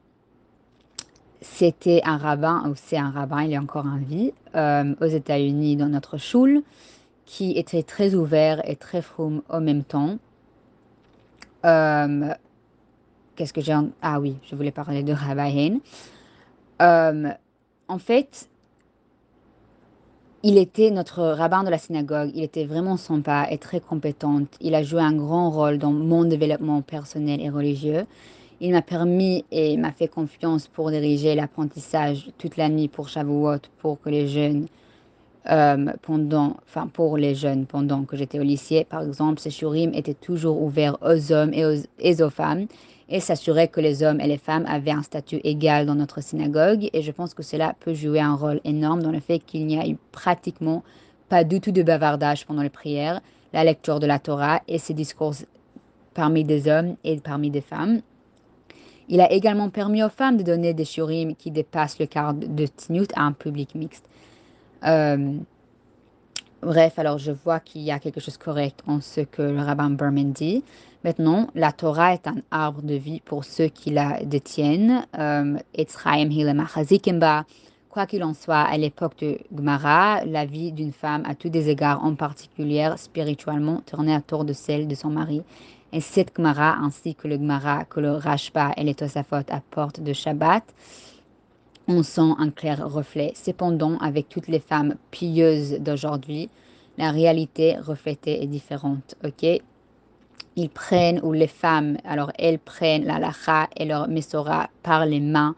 C'était 1.41 2.01
un 2.05 2.17
rabbin, 2.17 2.69
ou 2.69 2.73
c'est 2.75 2.97
un 2.97 3.09
rabbin, 3.09 3.43
il 3.43 3.53
est 3.53 3.57
encore 3.57 3.85
en 3.85 3.97
vie, 3.97 4.31
aux 4.55 5.07
États-Unis, 5.07 5.75
dans 5.75 5.89
notre 5.89 6.17
choule, 6.17 6.61
qui 7.25 7.57
était 7.57 7.83
très 7.83 8.15
ouvert 8.15 8.61
et 8.69 8.77
très 8.77 9.01
froum 9.01 9.41
en 9.49 9.59
même 9.59 9.83
temps. 9.83 10.17
Qu'est-ce 13.35 13.51
que 13.51 13.59
j'ai... 13.59 13.75
Ah 14.01 14.21
oui, 14.21 14.37
je 14.49 14.55
voulais 14.55 14.71
parler 14.71 15.03
de 15.03 15.11
Rabbi 15.11 15.81
Hain. 16.79 17.35
en 17.89 17.97
fait, 17.99 18.47
il 20.43 20.57
était 20.57 20.91
notre 20.91 21.23
rabbin 21.23 21.63
de 21.63 21.69
la 21.69 21.77
synagogue, 21.77 22.31
il 22.35 22.43
était 22.43 22.65
vraiment 22.65 22.97
sympa 22.97 23.47
et 23.49 23.57
très 23.57 23.79
compétent. 23.79 24.41
Il 24.59 24.75
a 24.75 24.83
joué 24.83 25.01
un 25.01 25.13
grand 25.13 25.49
rôle 25.49 25.77
dans 25.77 25.91
mon 25.91 26.25
développement 26.25 26.81
personnel 26.81 27.39
et 27.41 27.49
religieux. 27.49 28.05
Il 28.59 28.71
m'a 28.73 28.81
permis 28.81 29.45
et 29.51 29.77
m'a 29.77 29.93
fait 29.93 30.09
confiance 30.09 30.67
pour 30.67 30.91
diriger 30.91 31.33
l'apprentissage 31.35 32.29
toute 32.37 32.57
la 32.57 32.67
nuit 32.67 32.89
pour 32.89 33.07
Shavuot, 33.07 33.59
pour 33.79 34.01
que 34.01 34.09
les 34.09 34.27
jeunes, 34.27 34.67
euh, 35.49 35.93
pendant, 36.01 36.57
pour 36.91 37.17
les 37.17 37.35
jeunes 37.35 37.65
pendant 37.65 38.03
que 38.03 38.17
j'étais 38.17 38.39
au 38.39 38.43
lycée, 38.43 38.85
par 38.89 39.03
exemple, 39.03 39.39
ce 39.39 39.49
shurim 39.49 39.93
était 39.93 40.13
toujours 40.13 40.61
ouvert 40.61 40.97
aux 41.01 41.31
hommes 41.31 41.53
et 41.53 41.65
aux, 41.65 41.81
et 41.99 42.21
aux 42.21 42.29
femmes 42.29 42.67
et 43.13 43.19
s'assurer 43.19 43.67
que 43.67 43.79
les 43.79 44.01
hommes 44.01 44.19
et 44.19 44.27
les 44.27 44.39
femmes 44.39 44.65
avaient 44.67 44.91
un 44.91 45.03
statut 45.03 45.39
égal 45.43 45.85
dans 45.85 45.93
notre 45.93 46.21
synagogue. 46.21 46.89
Et 46.93 47.03
je 47.03 47.11
pense 47.11 47.35
que 47.35 47.43
cela 47.43 47.75
peut 47.79 47.93
jouer 47.93 48.19
un 48.19 48.33
rôle 48.33 48.59
énorme 48.65 49.03
dans 49.03 49.11
le 49.11 49.19
fait 49.19 49.37
qu'il 49.37 49.67
n'y 49.67 49.79
a 49.79 49.87
eu 49.87 49.97
pratiquement 50.11 50.83
pas 51.29 51.43
du 51.43 51.61
tout 51.61 51.71
de 51.71 51.83
bavardage 51.83 52.45
pendant 52.47 52.63
les 52.63 52.71
prières, 52.71 53.21
la 53.53 53.63
lecture 53.63 53.99
de 53.99 54.07
la 54.07 54.17
Torah 54.17 54.61
et 54.67 54.79
ses 54.79 54.95
discours 54.95 55.35
parmi 56.15 56.43
des 56.43 56.67
hommes 56.67 56.95
et 57.03 57.19
parmi 57.19 57.51
des 57.51 57.61
femmes. 57.61 58.01
Il 59.09 59.21
a 59.21 59.31
également 59.31 59.69
permis 59.69 60.03
aux 60.03 60.09
femmes 60.09 60.37
de 60.37 60.43
donner 60.43 60.73
des 60.73 60.85
shurim 60.85 61.35
qui 61.35 61.51
dépassent 61.51 61.99
le 61.99 62.07
quart 62.07 62.33
de 62.33 62.65
Tnut 62.65 63.07
à 63.15 63.21
un 63.21 63.31
public 63.31 63.75
mixte. 63.75 64.09
Euh, 64.87 65.37
bref, 66.63 66.99
alors 66.99 67.17
je 67.17 67.31
vois 67.31 67.59
qu'il 67.59 67.81
y 67.81 67.91
a 67.91 67.99
quelque 67.99 68.19
chose 68.19 68.37
de 68.37 68.43
correct 68.43 68.81
en 68.87 69.01
ce 69.01 69.21
que 69.21 69.41
le 69.41 69.61
rabbin 69.61 69.89
Berman 69.89 70.31
dit. 70.31 70.63
Maintenant, 71.03 71.47
la 71.53 71.71
Torah 71.71 72.13
est 72.13 72.27
un 72.27 72.37
arbre 72.51 72.81
de 72.81 72.95
vie 72.95 73.19
pour 73.25 73.43
ceux 73.43 73.67
qui 73.67 73.89
la 73.89 74.23
détiennent. 74.23 75.05
Euh, 75.19 75.57
Quoi 77.89 78.07
qu'il 78.07 78.23
en 78.23 78.33
soit, 78.33 78.61
à 78.61 78.75
l'époque 78.75 79.19
de 79.19 79.37
Gmara, 79.53 80.25
la 80.25 80.45
vie 80.45 80.71
d'une 80.71 80.93
femme, 80.93 81.23
à 81.27 81.35
tous 81.35 81.49
des 81.49 81.69
égards, 81.69 82.03
en 82.03 82.15
particulier 82.15 82.89
spirituellement, 82.97 83.81
tournait 83.85 84.17
autour 84.17 84.45
de 84.45 84.53
celle 84.53 84.87
de 84.87 84.95
son 84.95 85.11
mari. 85.11 85.43
Et 85.91 86.01
cette 86.01 86.35
Gmara, 86.35 86.77
ainsi 86.81 87.13
que 87.13 87.27
le 87.27 87.37
Gmara 87.37 87.85
que 87.85 87.99
le 87.99 88.13
Rashba 88.13 88.71
et 88.77 88.83
les 88.83 88.95
Tosafot 88.95 89.45
apportent 89.51 89.99
de 89.99 90.11
Shabbat, 90.11 90.63
on 91.87 92.03
sent 92.03 92.33
un 92.37 92.49
clair 92.49 92.87
reflet. 92.87 93.33
Cependant, 93.35 93.97
avec 93.97 94.29
toutes 94.29 94.47
les 94.47 94.59
femmes 94.59 94.95
pieuses 95.11 95.79
d'aujourd'hui, 95.79 96.49
la 96.97 97.11
réalité 97.11 97.77
reflétée 97.77 98.43
est 98.43 98.47
différente. 98.47 99.15
Ok, 99.23 99.45
ils 100.55 100.69
prennent, 100.69 101.19
ou 101.23 101.33
les 101.33 101.47
femmes, 101.47 101.97
alors 102.03 102.31
elles 102.37 102.59
prennent 102.59 103.05
la 103.05 103.19
lacha 103.19 103.67
et 103.75 103.85
leur 103.85 104.07
mesora 104.07 104.69
par 104.83 105.05
les 105.05 105.19
mains 105.19 105.55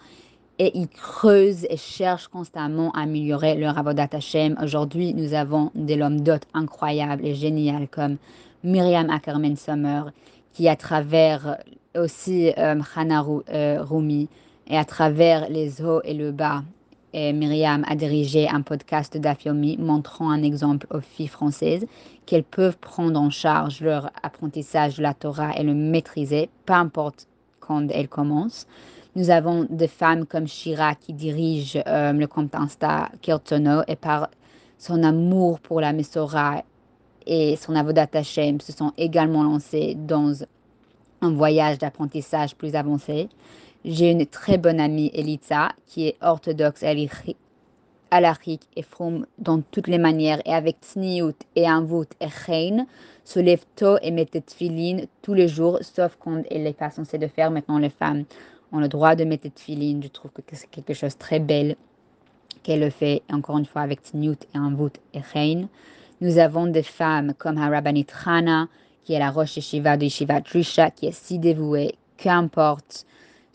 et 0.59 0.71
ils 0.77 0.87
creusent 0.87 1.65
et 1.69 1.77
cherchent 1.77 2.27
constamment 2.27 2.91
à 2.91 3.01
améliorer 3.01 3.55
leur 3.55 3.77
avodat 3.77 4.07
Hashem. 4.13 4.55
Aujourd'hui, 4.61 5.13
nous 5.13 5.33
avons 5.33 5.71
des 5.75 6.01
hommes 6.01 6.21
d'hôtes 6.21 6.47
incroyables 6.53 7.25
et 7.25 7.35
géniales 7.35 7.87
comme 7.89 8.17
Myriam 8.63 9.09
Ackerman 9.09 9.57
Summer, 9.57 10.11
qui 10.53 10.69
à 10.69 10.75
travers 10.75 11.57
aussi 11.95 12.51
euh, 12.57 12.79
Hana 12.95 13.25
euh, 13.49 13.83
Rumi 13.83 14.29
et 14.67 14.77
à 14.77 14.85
travers 14.85 15.49
les 15.49 15.81
hauts 15.81 16.01
et 16.03 16.13
le 16.13 16.31
bas 16.31 16.63
et 17.17 17.31
Myriam 17.31 17.85
a 17.87 17.95
dirigé 17.95 18.49
un 18.49 18.61
podcast 18.61 19.15
d'Afiomi 19.15 19.77
montrant 19.77 20.29
un 20.29 20.43
exemple 20.43 20.85
aux 20.89 20.99
filles 20.99 21.29
françaises 21.29 21.87
qu'elles 22.25 22.43
peuvent 22.43 22.77
prendre 22.77 23.17
en 23.17 23.29
charge 23.29 23.79
leur 23.79 24.11
apprentissage 24.21 24.97
de 24.97 25.01
la 25.01 25.13
Torah 25.13 25.57
et 25.57 25.63
le 25.63 25.73
maîtriser, 25.73 26.49
peu 26.65 26.73
importe 26.73 27.27
quand 27.61 27.87
elles 27.89 28.09
commencent. 28.09 28.67
Nous 29.15 29.29
avons 29.29 29.65
des 29.69 29.87
femmes 29.87 30.25
comme 30.25 30.45
Shira 30.45 30.93
qui 30.95 31.13
dirige 31.13 31.81
euh, 31.87 32.11
le 32.11 32.27
compte 32.27 32.53
Insta 32.53 33.09
Kirtono 33.21 33.83
et 33.87 33.95
par 33.95 34.29
son 34.77 35.01
amour 35.03 35.61
pour 35.61 35.79
la 35.79 35.93
Mesora 35.93 36.63
et 37.25 37.55
son 37.55 37.75
avodat 37.75 38.07
Hashem 38.13 38.59
se 38.59 38.73
sont 38.73 38.91
également 38.97 39.43
lancées 39.43 39.95
dans 39.97 40.33
un 41.21 41.31
voyage 41.31 41.77
d'apprentissage 41.77 42.55
plus 42.55 42.75
avancé. 42.75 43.29
J'ai 43.87 44.09
une 44.09 44.25
très 44.25 44.57
bonne 44.57 44.79
amie, 44.79 45.11
Elitza, 45.13 45.69
qui 45.85 46.07
est 46.07 46.17
orthodoxe 46.19 46.83
alarique 48.09 48.67
et 48.75 48.81
fromme 48.81 49.27
dans 49.37 49.61
toutes 49.61 49.87
les 49.87 49.99
manières 49.99 50.41
et 50.43 50.55
avec 50.55 50.77
tsniout 50.81 51.35
et 51.55 51.67
voûte 51.83 52.13
et 52.19 52.25
reine, 52.25 52.87
se 53.23 53.39
lève 53.39 53.63
tôt 53.75 53.97
et 54.01 54.09
met 54.09 54.25
des 54.25 55.07
tous 55.21 55.35
les 55.35 55.47
jours, 55.47 55.77
sauf 55.81 56.17
quand 56.19 56.41
elle 56.49 56.63
n'est 56.63 56.73
pas 56.73 56.89
censée 56.89 57.19
de 57.19 57.27
faire. 57.27 57.51
Maintenant, 57.51 57.77
les 57.77 57.91
femmes 57.91 58.23
ont 58.71 58.79
le 58.79 58.87
droit 58.87 59.13
de 59.13 59.23
mettre 59.23 59.43
des 59.43 60.01
Je 60.01 60.07
trouve 60.07 60.31
que 60.31 60.55
c'est 60.55 60.71
quelque 60.71 60.95
chose 60.95 61.13
de 61.13 61.19
très 61.19 61.39
belle 61.39 61.75
qu'elle 62.63 62.79
le 62.79 62.89
fait, 62.89 63.21
encore 63.31 63.59
une 63.59 63.67
fois, 63.67 63.83
avec 63.83 64.01
tsniout 64.01 64.47
et 64.55 64.75
voûte 64.75 64.99
et 65.13 65.19
reine. 65.19 65.67
Nous 66.21 66.39
avons 66.39 66.65
des 66.65 66.81
femmes 66.81 67.35
comme 67.37 67.59
Harabani 67.59 68.03
Trana, 68.03 68.67
qui 69.03 69.13
est 69.13 69.19
la 69.19 69.29
roche 69.29 69.59
Shiva 69.59 69.95
de 69.95 70.07
Shiva 70.07 70.41
Trisha, 70.41 70.89
qui 70.89 71.05
est 71.05 71.15
si 71.15 71.37
dévouée, 71.37 71.93
qu'importe 72.17 73.05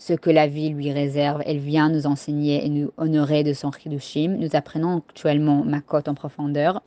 ce 0.01 0.15
que 0.15 0.31
la 0.31 0.47
vie 0.47 0.71
lui 0.71 0.91
réserve. 0.93 1.43
Elle 1.45 1.59
vient 1.59 1.91
nous 1.91 2.07
enseigner 2.07 2.65
et 2.65 2.71
nous 2.71 2.91
honorer 2.97 3.45
de 3.45 3.53
son 3.53 3.71
Chidushim. 3.71 4.39
Nous 4.39 4.57
apprenons 4.57 4.97
actuellement 4.97 5.63
Makot 5.63 6.01
en 6.07 6.15
profondeur. 6.15 6.83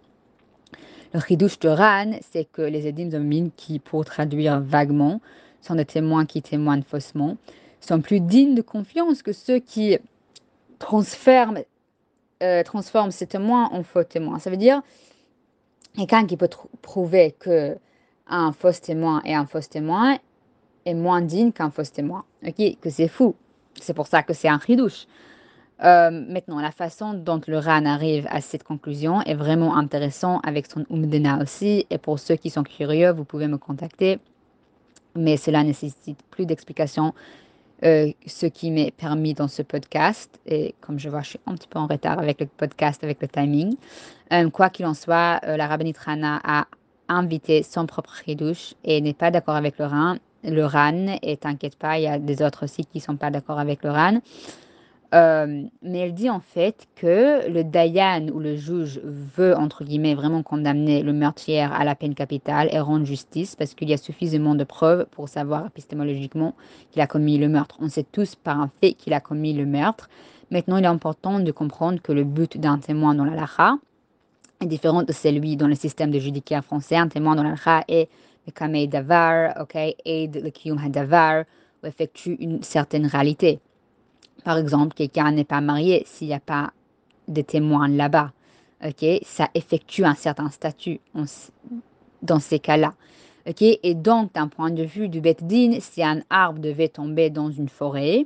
Le 1.14 1.20
Chidush 1.20 1.60
de 1.60 1.70
Ran, 1.70 2.14
c'est 2.32 2.46
que 2.46 2.64
les 2.64 2.88
Edim 2.88 3.12
Zomim, 3.12 3.52
qui 3.56 3.78
pour 3.78 4.04
traduire 4.04 4.60
vaguement, 4.60 5.22
sont 5.62 5.76
des 5.76 5.86
témoins 5.86 6.26
qui 6.26 6.42
témoignent 6.42 6.82
faussement, 6.82 7.38
sont 7.82 8.02
plus 8.02 8.20
dignes 8.20 8.56
de 8.56 8.64
confiance 8.64 9.22
que 9.22 9.32
ceux 9.32 9.60
qui 9.60 9.96
transforment, 10.80 11.62
euh, 12.42 12.64
transforment 12.64 13.12
ces 13.12 13.28
témoins 13.28 13.70
en 13.72 13.84
faux 13.84 14.04
témoins. 14.04 14.40
Ça 14.40 14.50
veut 14.50 14.58
dire 14.58 14.82
quelqu'un 15.96 16.26
qui 16.26 16.36
peut 16.36 16.50
prouver 16.82 17.36
que 17.38 17.78
un 18.26 18.54
faux 18.54 18.72
témoin 18.72 19.22
est 19.24 19.36
un 19.36 19.46
faux 19.46 19.60
témoin, 19.60 20.18
est 20.86 20.94
moins 20.94 21.22
digne 21.22 21.52
qu'un 21.52 21.70
faux 21.70 21.84
témoin. 21.84 22.24
Ok, 22.46 22.80
que 22.82 22.90
c'est 22.90 23.08
fou. 23.08 23.36
C'est 23.80 23.94
pour 23.94 24.08
ça 24.08 24.24
que 24.24 24.34
c'est 24.34 24.48
un 24.48 24.58
ridouche. 24.58 25.08
Euh, 25.84 26.12
maintenant, 26.12 26.62
la 26.62 26.72
façon 26.72 27.14
dont 27.14 27.42
le 27.48 27.58
RAN 27.58 27.86
arrive 27.86 28.28
à 28.30 28.42
cette 28.42 28.64
conclusion 28.64 29.22
est 29.22 29.34
vraiment 29.34 29.76
intéressant 29.76 30.40
avec 30.40 30.68
son 30.68 30.86
Umdena 30.90 31.42
aussi. 31.42 31.86
Et 31.90 31.98
pour 31.98 32.20
ceux 32.20 32.36
qui 32.36 32.50
sont 32.50 32.64
curieux, 32.64 33.12
vous 33.12 33.26
pouvez 33.26 33.48
me 33.48 33.58
contacter. 33.58 34.20
Mais 35.16 35.38
cela 35.38 35.64
nécessite 35.64 36.20
plus 36.32 36.46
d'explications, 36.46 37.14
euh, 37.84 38.12
ce 38.26 38.46
qui 38.46 38.72
m'est 38.72 38.92
permis 38.92 39.34
dans 39.34 39.48
ce 39.48 39.62
podcast. 39.62 40.40
Et 40.46 40.74
comme 40.80 41.00
je 41.00 41.10
vois, 41.10 41.22
je 41.22 41.30
suis 41.32 41.40
un 41.48 41.56
petit 41.56 41.68
peu 41.68 41.80
en 41.80 41.88
retard 41.88 42.18
avec 42.20 42.40
le 42.40 42.46
podcast, 42.46 43.04
avec 43.04 43.22
le 43.22 43.28
timing. 43.28 43.76
Euh, 44.32 44.50
quoi 44.50 44.70
qu'il 44.70 44.86
en 44.86 44.94
soit, 44.94 45.42
la 45.46 45.68
rabbinite 45.68 45.98
Rana 45.98 46.40
a 46.44 46.68
invité 47.10 47.62
son 47.64 47.86
propre 47.86 48.14
ridouche 48.26 48.74
et 48.84 49.02
n'est 49.02 49.14
pas 49.14 49.32
d'accord 49.32 49.56
avec 49.56 49.78
le 49.78 49.86
RAN 49.86 50.16
le 50.44 50.66
RAN, 50.66 51.18
et 51.22 51.38
t'inquiète 51.38 51.78
pas, 51.78 51.98
il 51.98 52.04
y 52.04 52.08
a 52.08 52.20
des 52.20 52.42
autres 52.42 52.66
aussi 52.66 52.86
qui 52.86 52.98
ne 52.98 53.04
sont 53.04 53.16
pas 53.16 53.32
d'accord 53.32 53.60
avec 53.60 53.84
le 53.84 53.92
RAN. 53.92 54.20
Euh, 55.14 55.64
mais 55.84 56.00
elle 56.00 56.14
dit 56.16 56.30
en 56.32 56.40
fait 56.40 56.88
que 56.96 57.48
le 57.48 57.64
Dayan 57.64 58.30
ou 58.34 58.40
le 58.40 58.56
juge 58.56 59.00
veut, 59.04 59.56
entre 59.56 59.84
guillemets, 59.84 60.16
vraiment 60.16 60.42
condamner 60.42 61.04
le 61.04 61.14
meurtrier 61.14 61.62
à 61.62 61.84
la 61.84 61.94
peine 61.94 62.16
capitale 62.16 62.68
et 62.72 62.80
rendre 62.80 63.06
justice 63.06 63.56
parce 63.56 63.76
qu'il 63.76 63.90
y 63.90 63.94
a 63.94 63.98
suffisamment 63.98 64.56
de 64.56 64.64
preuves 64.64 65.06
pour 65.12 65.30
savoir 65.30 65.68
épistémologiquement 65.68 66.56
qu'il 66.90 67.02
a 67.02 67.08
commis 67.08 67.38
le 67.38 67.48
meurtre. 67.48 67.78
On 67.80 67.90
sait 67.90 68.06
tous 68.12 68.34
par 68.36 68.60
un 68.60 68.72
fait 68.82 68.94
qu'il 68.94 69.14
a 69.14 69.20
commis 69.20 69.54
le 69.54 69.68
meurtre. 69.68 70.10
Maintenant, 70.50 70.78
il 70.78 70.84
est 70.84 70.88
important 70.88 71.40
de 71.40 71.52
comprendre 71.52 72.02
que 72.02 72.12
le 72.12 72.24
but 72.24 72.58
d'un 72.58 72.80
témoin 72.80 73.14
dans 73.14 73.26
la 73.26 73.36
lacha 73.36 73.76
est 74.62 74.66
différent 74.66 75.04
de 75.04 75.12
celui 75.12 75.58
dans 75.58 75.68
le 75.68 75.76
système 75.76 76.10
de 76.10 76.18
judiciaire 76.18 76.66
français. 76.66 76.96
Un 76.96 77.08
témoin 77.08 77.36
dans 77.36 77.44
la 77.44 77.52
lacha 77.52 77.84
est 77.88 78.10
le 78.46 78.52
kamei 78.52 78.88
davar, 78.88 79.62
ok, 79.62 79.76
aide 80.06 80.42
le 80.44 80.50
kiyum 80.50 80.78
hadavar, 80.78 81.46
ou 81.82 81.88
effectue 81.88 82.36
une 82.40 82.64
certaine 82.64 83.06
réalité. 83.06 83.60
Par 84.44 84.58
exemple, 84.58 84.94
quelqu'un 84.94 85.32
n'est 85.32 85.44
pas 85.44 85.62
marié 85.62 86.04
s'il 86.06 86.28
n'y 86.28 86.34
a 86.34 86.40
pas 86.40 86.72
de 87.28 87.42
témoins 87.42 87.88
là-bas. 87.88 88.32
Ok, 88.86 89.06
ça 89.24 89.50
effectue 89.54 90.04
un 90.04 90.16
certain 90.16 90.50
statut 90.50 91.00
dans 92.22 92.40
ces 92.40 92.60
cas-là. 92.60 92.94
Ok, 93.48 93.62
et 93.62 93.94
donc 93.94 94.34
d'un 94.34 94.48
point 94.48 94.72
de 94.72 94.84
vue 94.84 95.10
du 95.10 95.22
Bet 95.22 95.38
Din, 95.42 95.80
si 95.80 96.04
un 96.04 96.22
arbre 96.30 96.60
devait 96.60 96.90
tomber 96.90 97.30
dans 97.30 97.50
une 97.52 97.70
forêt 97.70 98.26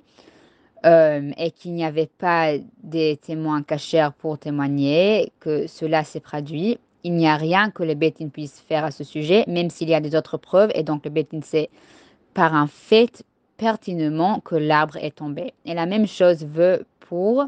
euh, 0.86 1.32
et 1.38 1.52
qu'il 1.52 1.74
n'y 1.74 1.84
avait 1.84 2.10
pas 2.20 2.54
des 2.84 3.18
témoins 3.18 3.64
cachers 3.64 4.10
pour 4.18 4.38
témoigner 4.38 5.32
que 5.40 5.66
cela 5.68 6.04
s'est 6.04 6.20
produit, 6.20 6.78
il 7.04 7.14
n'y 7.14 7.28
a 7.28 7.36
rien 7.36 7.70
que 7.72 7.84
le 7.84 7.94
Bet 7.94 8.16
Din 8.20 8.30
puisse 8.30 8.60
faire 8.60 8.84
à 8.84 8.92
ce 8.92 9.04
sujet, 9.04 9.44
même 9.48 9.70
s'il 9.70 9.90
y 9.90 9.94
a 9.94 10.02
des 10.02 10.16
autres 10.16 10.38
preuves. 10.38 10.72
Et 10.76 10.84
donc 10.84 11.06
le 11.06 11.12
Bet 11.12 11.28
Din, 11.32 11.40
c'est 11.44 11.70
par 12.34 12.54
un 12.54 12.68
fait 12.68 13.24
pertinemment 13.58 14.40
que 14.40 14.56
l'arbre 14.56 14.98
est 14.98 15.16
tombé. 15.16 15.54
Et 15.66 15.74
la 15.74 15.86
même 15.86 16.08
chose 16.08 16.46
veut 16.46 16.86
pour 17.00 17.46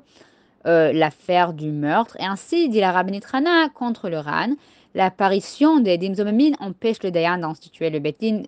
euh, 0.65 0.91
l'affaire 0.91 1.53
du 1.53 1.71
meurtre. 1.71 2.17
Et 2.19 2.25
ainsi, 2.25 2.69
dit 2.69 2.79
la 2.79 2.91
rabbinite 2.91 3.25
Rana 3.25 3.69
contre 3.69 4.09
le 4.09 4.19
Ran, 4.19 4.49
l'apparition 4.95 5.79
des 5.79 5.97
dimzomamines 5.97 6.55
empêche 6.59 7.01
le 7.03 7.11
Dayan 7.11 7.37
d'instituer 7.37 7.89
le 7.89 7.99
Betin. 7.99 8.43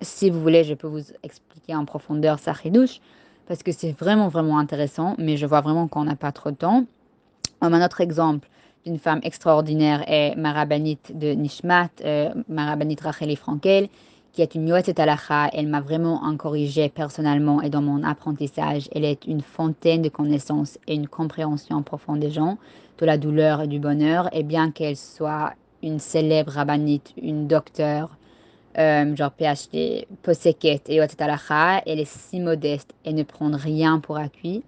si 0.00 0.30
vous 0.30 0.40
voulez, 0.40 0.64
je 0.64 0.74
peux 0.74 0.86
vous 0.86 1.04
expliquer 1.22 1.74
en 1.74 1.84
profondeur 1.84 2.38
sa 2.38 2.54
chidouche, 2.54 3.00
parce 3.46 3.62
que 3.62 3.72
c'est 3.72 3.92
vraiment, 3.92 4.28
vraiment 4.28 4.58
intéressant, 4.58 5.14
mais 5.18 5.36
je 5.36 5.46
vois 5.46 5.60
vraiment 5.60 5.88
qu'on 5.88 6.04
n'a 6.04 6.16
pas 6.16 6.32
trop 6.32 6.50
de 6.50 6.56
temps. 6.56 6.84
Un 7.60 7.84
autre 7.84 8.00
exemple 8.00 8.48
d'une 8.84 8.98
femme 8.98 9.20
extraordinaire 9.22 10.04
est 10.08 10.34
ma 10.36 10.52
rabbinite 10.52 11.16
de 11.16 11.32
Nishmat, 11.32 11.90
euh, 12.04 12.30
ma 12.48 12.66
rabbinite 12.66 13.00
Racheli 13.00 13.36
Frankel, 13.36 13.88
qui 14.32 14.42
est 14.42 14.54
une 14.54 14.66
Yoetzet 14.66 15.00
Alacha. 15.00 15.48
Elle 15.52 15.68
m'a 15.68 15.80
vraiment 15.80 16.22
encouragée 16.24 16.88
personnellement 16.88 17.62
et 17.62 17.70
dans 17.70 17.82
mon 17.82 18.02
apprentissage. 18.02 18.88
Elle 18.94 19.04
est 19.04 19.26
une 19.26 19.42
fontaine 19.42 20.02
de 20.02 20.08
connaissances 20.08 20.78
et 20.86 20.94
une 20.94 21.08
compréhension 21.08 21.82
profonde 21.82 22.20
des 22.20 22.30
gens, 22.30 22.58
de 22.98 23.06
la 23.06 23.18
douleur 23.18 23.60
et 23.60 23.66
du 23.68 23.78
bonheur. 23.78 24.28
Et 24.32 24.42
bien 24.42 24.70
qu'elle 24.70 24.96
soit 24.96 25.52
une 25.82 25.98
célèbre 25.98 26.52
rabbinite, 26.52 27.12
une 27.20 27.46
docteure, 27.46 28.10
euh, 28.78 29.14
genre 29.14 29.32
PhD, 29.32 30.06
Poseket 30.22 30.88
et 30.88 30.96
Yoetzet 30.96 31.22
Alacha, 31.22 31.82
elle 31.86 32.00
est 32.00 32.10
si 32.10 32.40
modeste 32.40 32.94
et 33.04 33.12
ne 33.12 33.22
prend 33.22 33.50
rien 33.54 34.00
pour 34.00 34.16
acquis. 34.16 34.62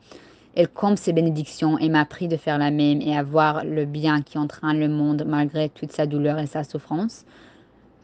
Elle 0.56 0.68
compte 0.68 0.98
ses 0.98 1.12
bénédictions 1.12 1.78
et 1.78 1.88
m'a 1.88 2.00
appris 2.00 2.28
de 2.28 2.36
faire 2.36 2.58
la 2.58 2.70
même 2.70 3.00
et 3.00 3.16
à 3.16 3.22
voir 3.22 3.64
le 3.64 3.84
bien 3.86 4.22
qui 4.22 4.38
entraîne 4.38 4.78
le 4.78 4.88
monde 4.88 5.24
malgré 5.26 5.68
toute 5.68 5.90
sa 5.90 6.06
douleur 6.06 6.38
et 6.38 6.46
sa 6.46 6.62
souffrance. 6.62 7.24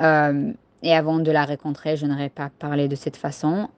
Euh, 0.00 0.52
et 0.82 0.94
avant 0.94 1.18
de 1.18 1.30
la 1.30 1.44
rencontrer, 1.44 1.96
je 1.96 2.06
n'aurais 2.06 2.28
pas 2.28 2.50
parlé 2.58 2.88
de 2.88 2.96
cette 2.96 3.16
façon. 3.16 3.68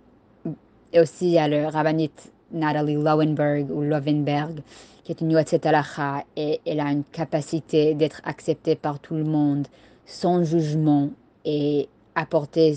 Et 0.92 1.00
aussi, 1.00 1.26
il 1.26 1.32
y 1.32 1.38
a 1.38 1.48
le 1.48 1.66
rabbinite 1.66 2.32
Natalie 2.52 2.94
Lowenberg 2.94 3.70
ou 3.70 3.82
Lovenberg, 3.82 4.62
qui 5.04 5.12
est 5.12 5.20
une 5.20 5.32
Yotzet 5.32 5.66
Alacha, 5.66 6.24
et 6.36 6.60
elle 6.66 6.80
a 6.80 6.90
une 6.90 7.04
capacité 7.04 7.94
d'être 7.94 8.20
acceptée 8.24 8.76
par 8.76 9.00
tout 9.00 9.14
le 9.14 9.24
monde, 9.24 9.66
sans 10.06 10.44
jugement, 10.44 11.10
et 11.44 11.88
apporter 12.14 12.74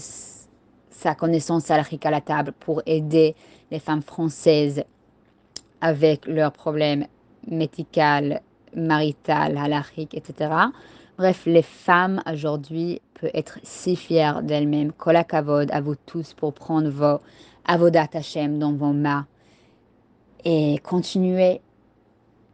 sa 0.90 1.14
connaissance 1.14 1.70
alachique 1.70 2.06
à 2.06 2.12
la 2.12 2.22
table 2.22 2.52
pour 2.60 2.82
aider 2.86 3.36
les 3.70 3.80
femmes 3.80 4.02
françaises 4.02 4.84
avec 5.86 6.26
leurs 6.26 6.52
problèmes 6.52 7.06
médicaux, 7.48 8.40
marital, 8.76 9.56
halachiques, 9.56 10.16
etc. 10.16 10.52
Bref, 11.16 11.44
les 11.46 11.62
femmes 11.62 12.24
aujourd'hui 12.26 13.04
peuvent 13.14 13.30
être 13.36 13.60
si 13.62 13.96
fières 13.96 14.42
d'elles-mêmes. 14.42 14.92
Kolakavod 14.94 15.70
à 15.72 15.82
vous 15.82 15.94
tous 16.08 16.34
pour 16.34 16.54
prendre 16.54 16.90
vos 16.90 17.22
avodat 17.66 18.08
Hashem 18.14 18.58
dans 18.58 18.74
vos 18.74 18.94
mains 18.94 19.28
et 20.44 20.80
continuer 20.80 21.62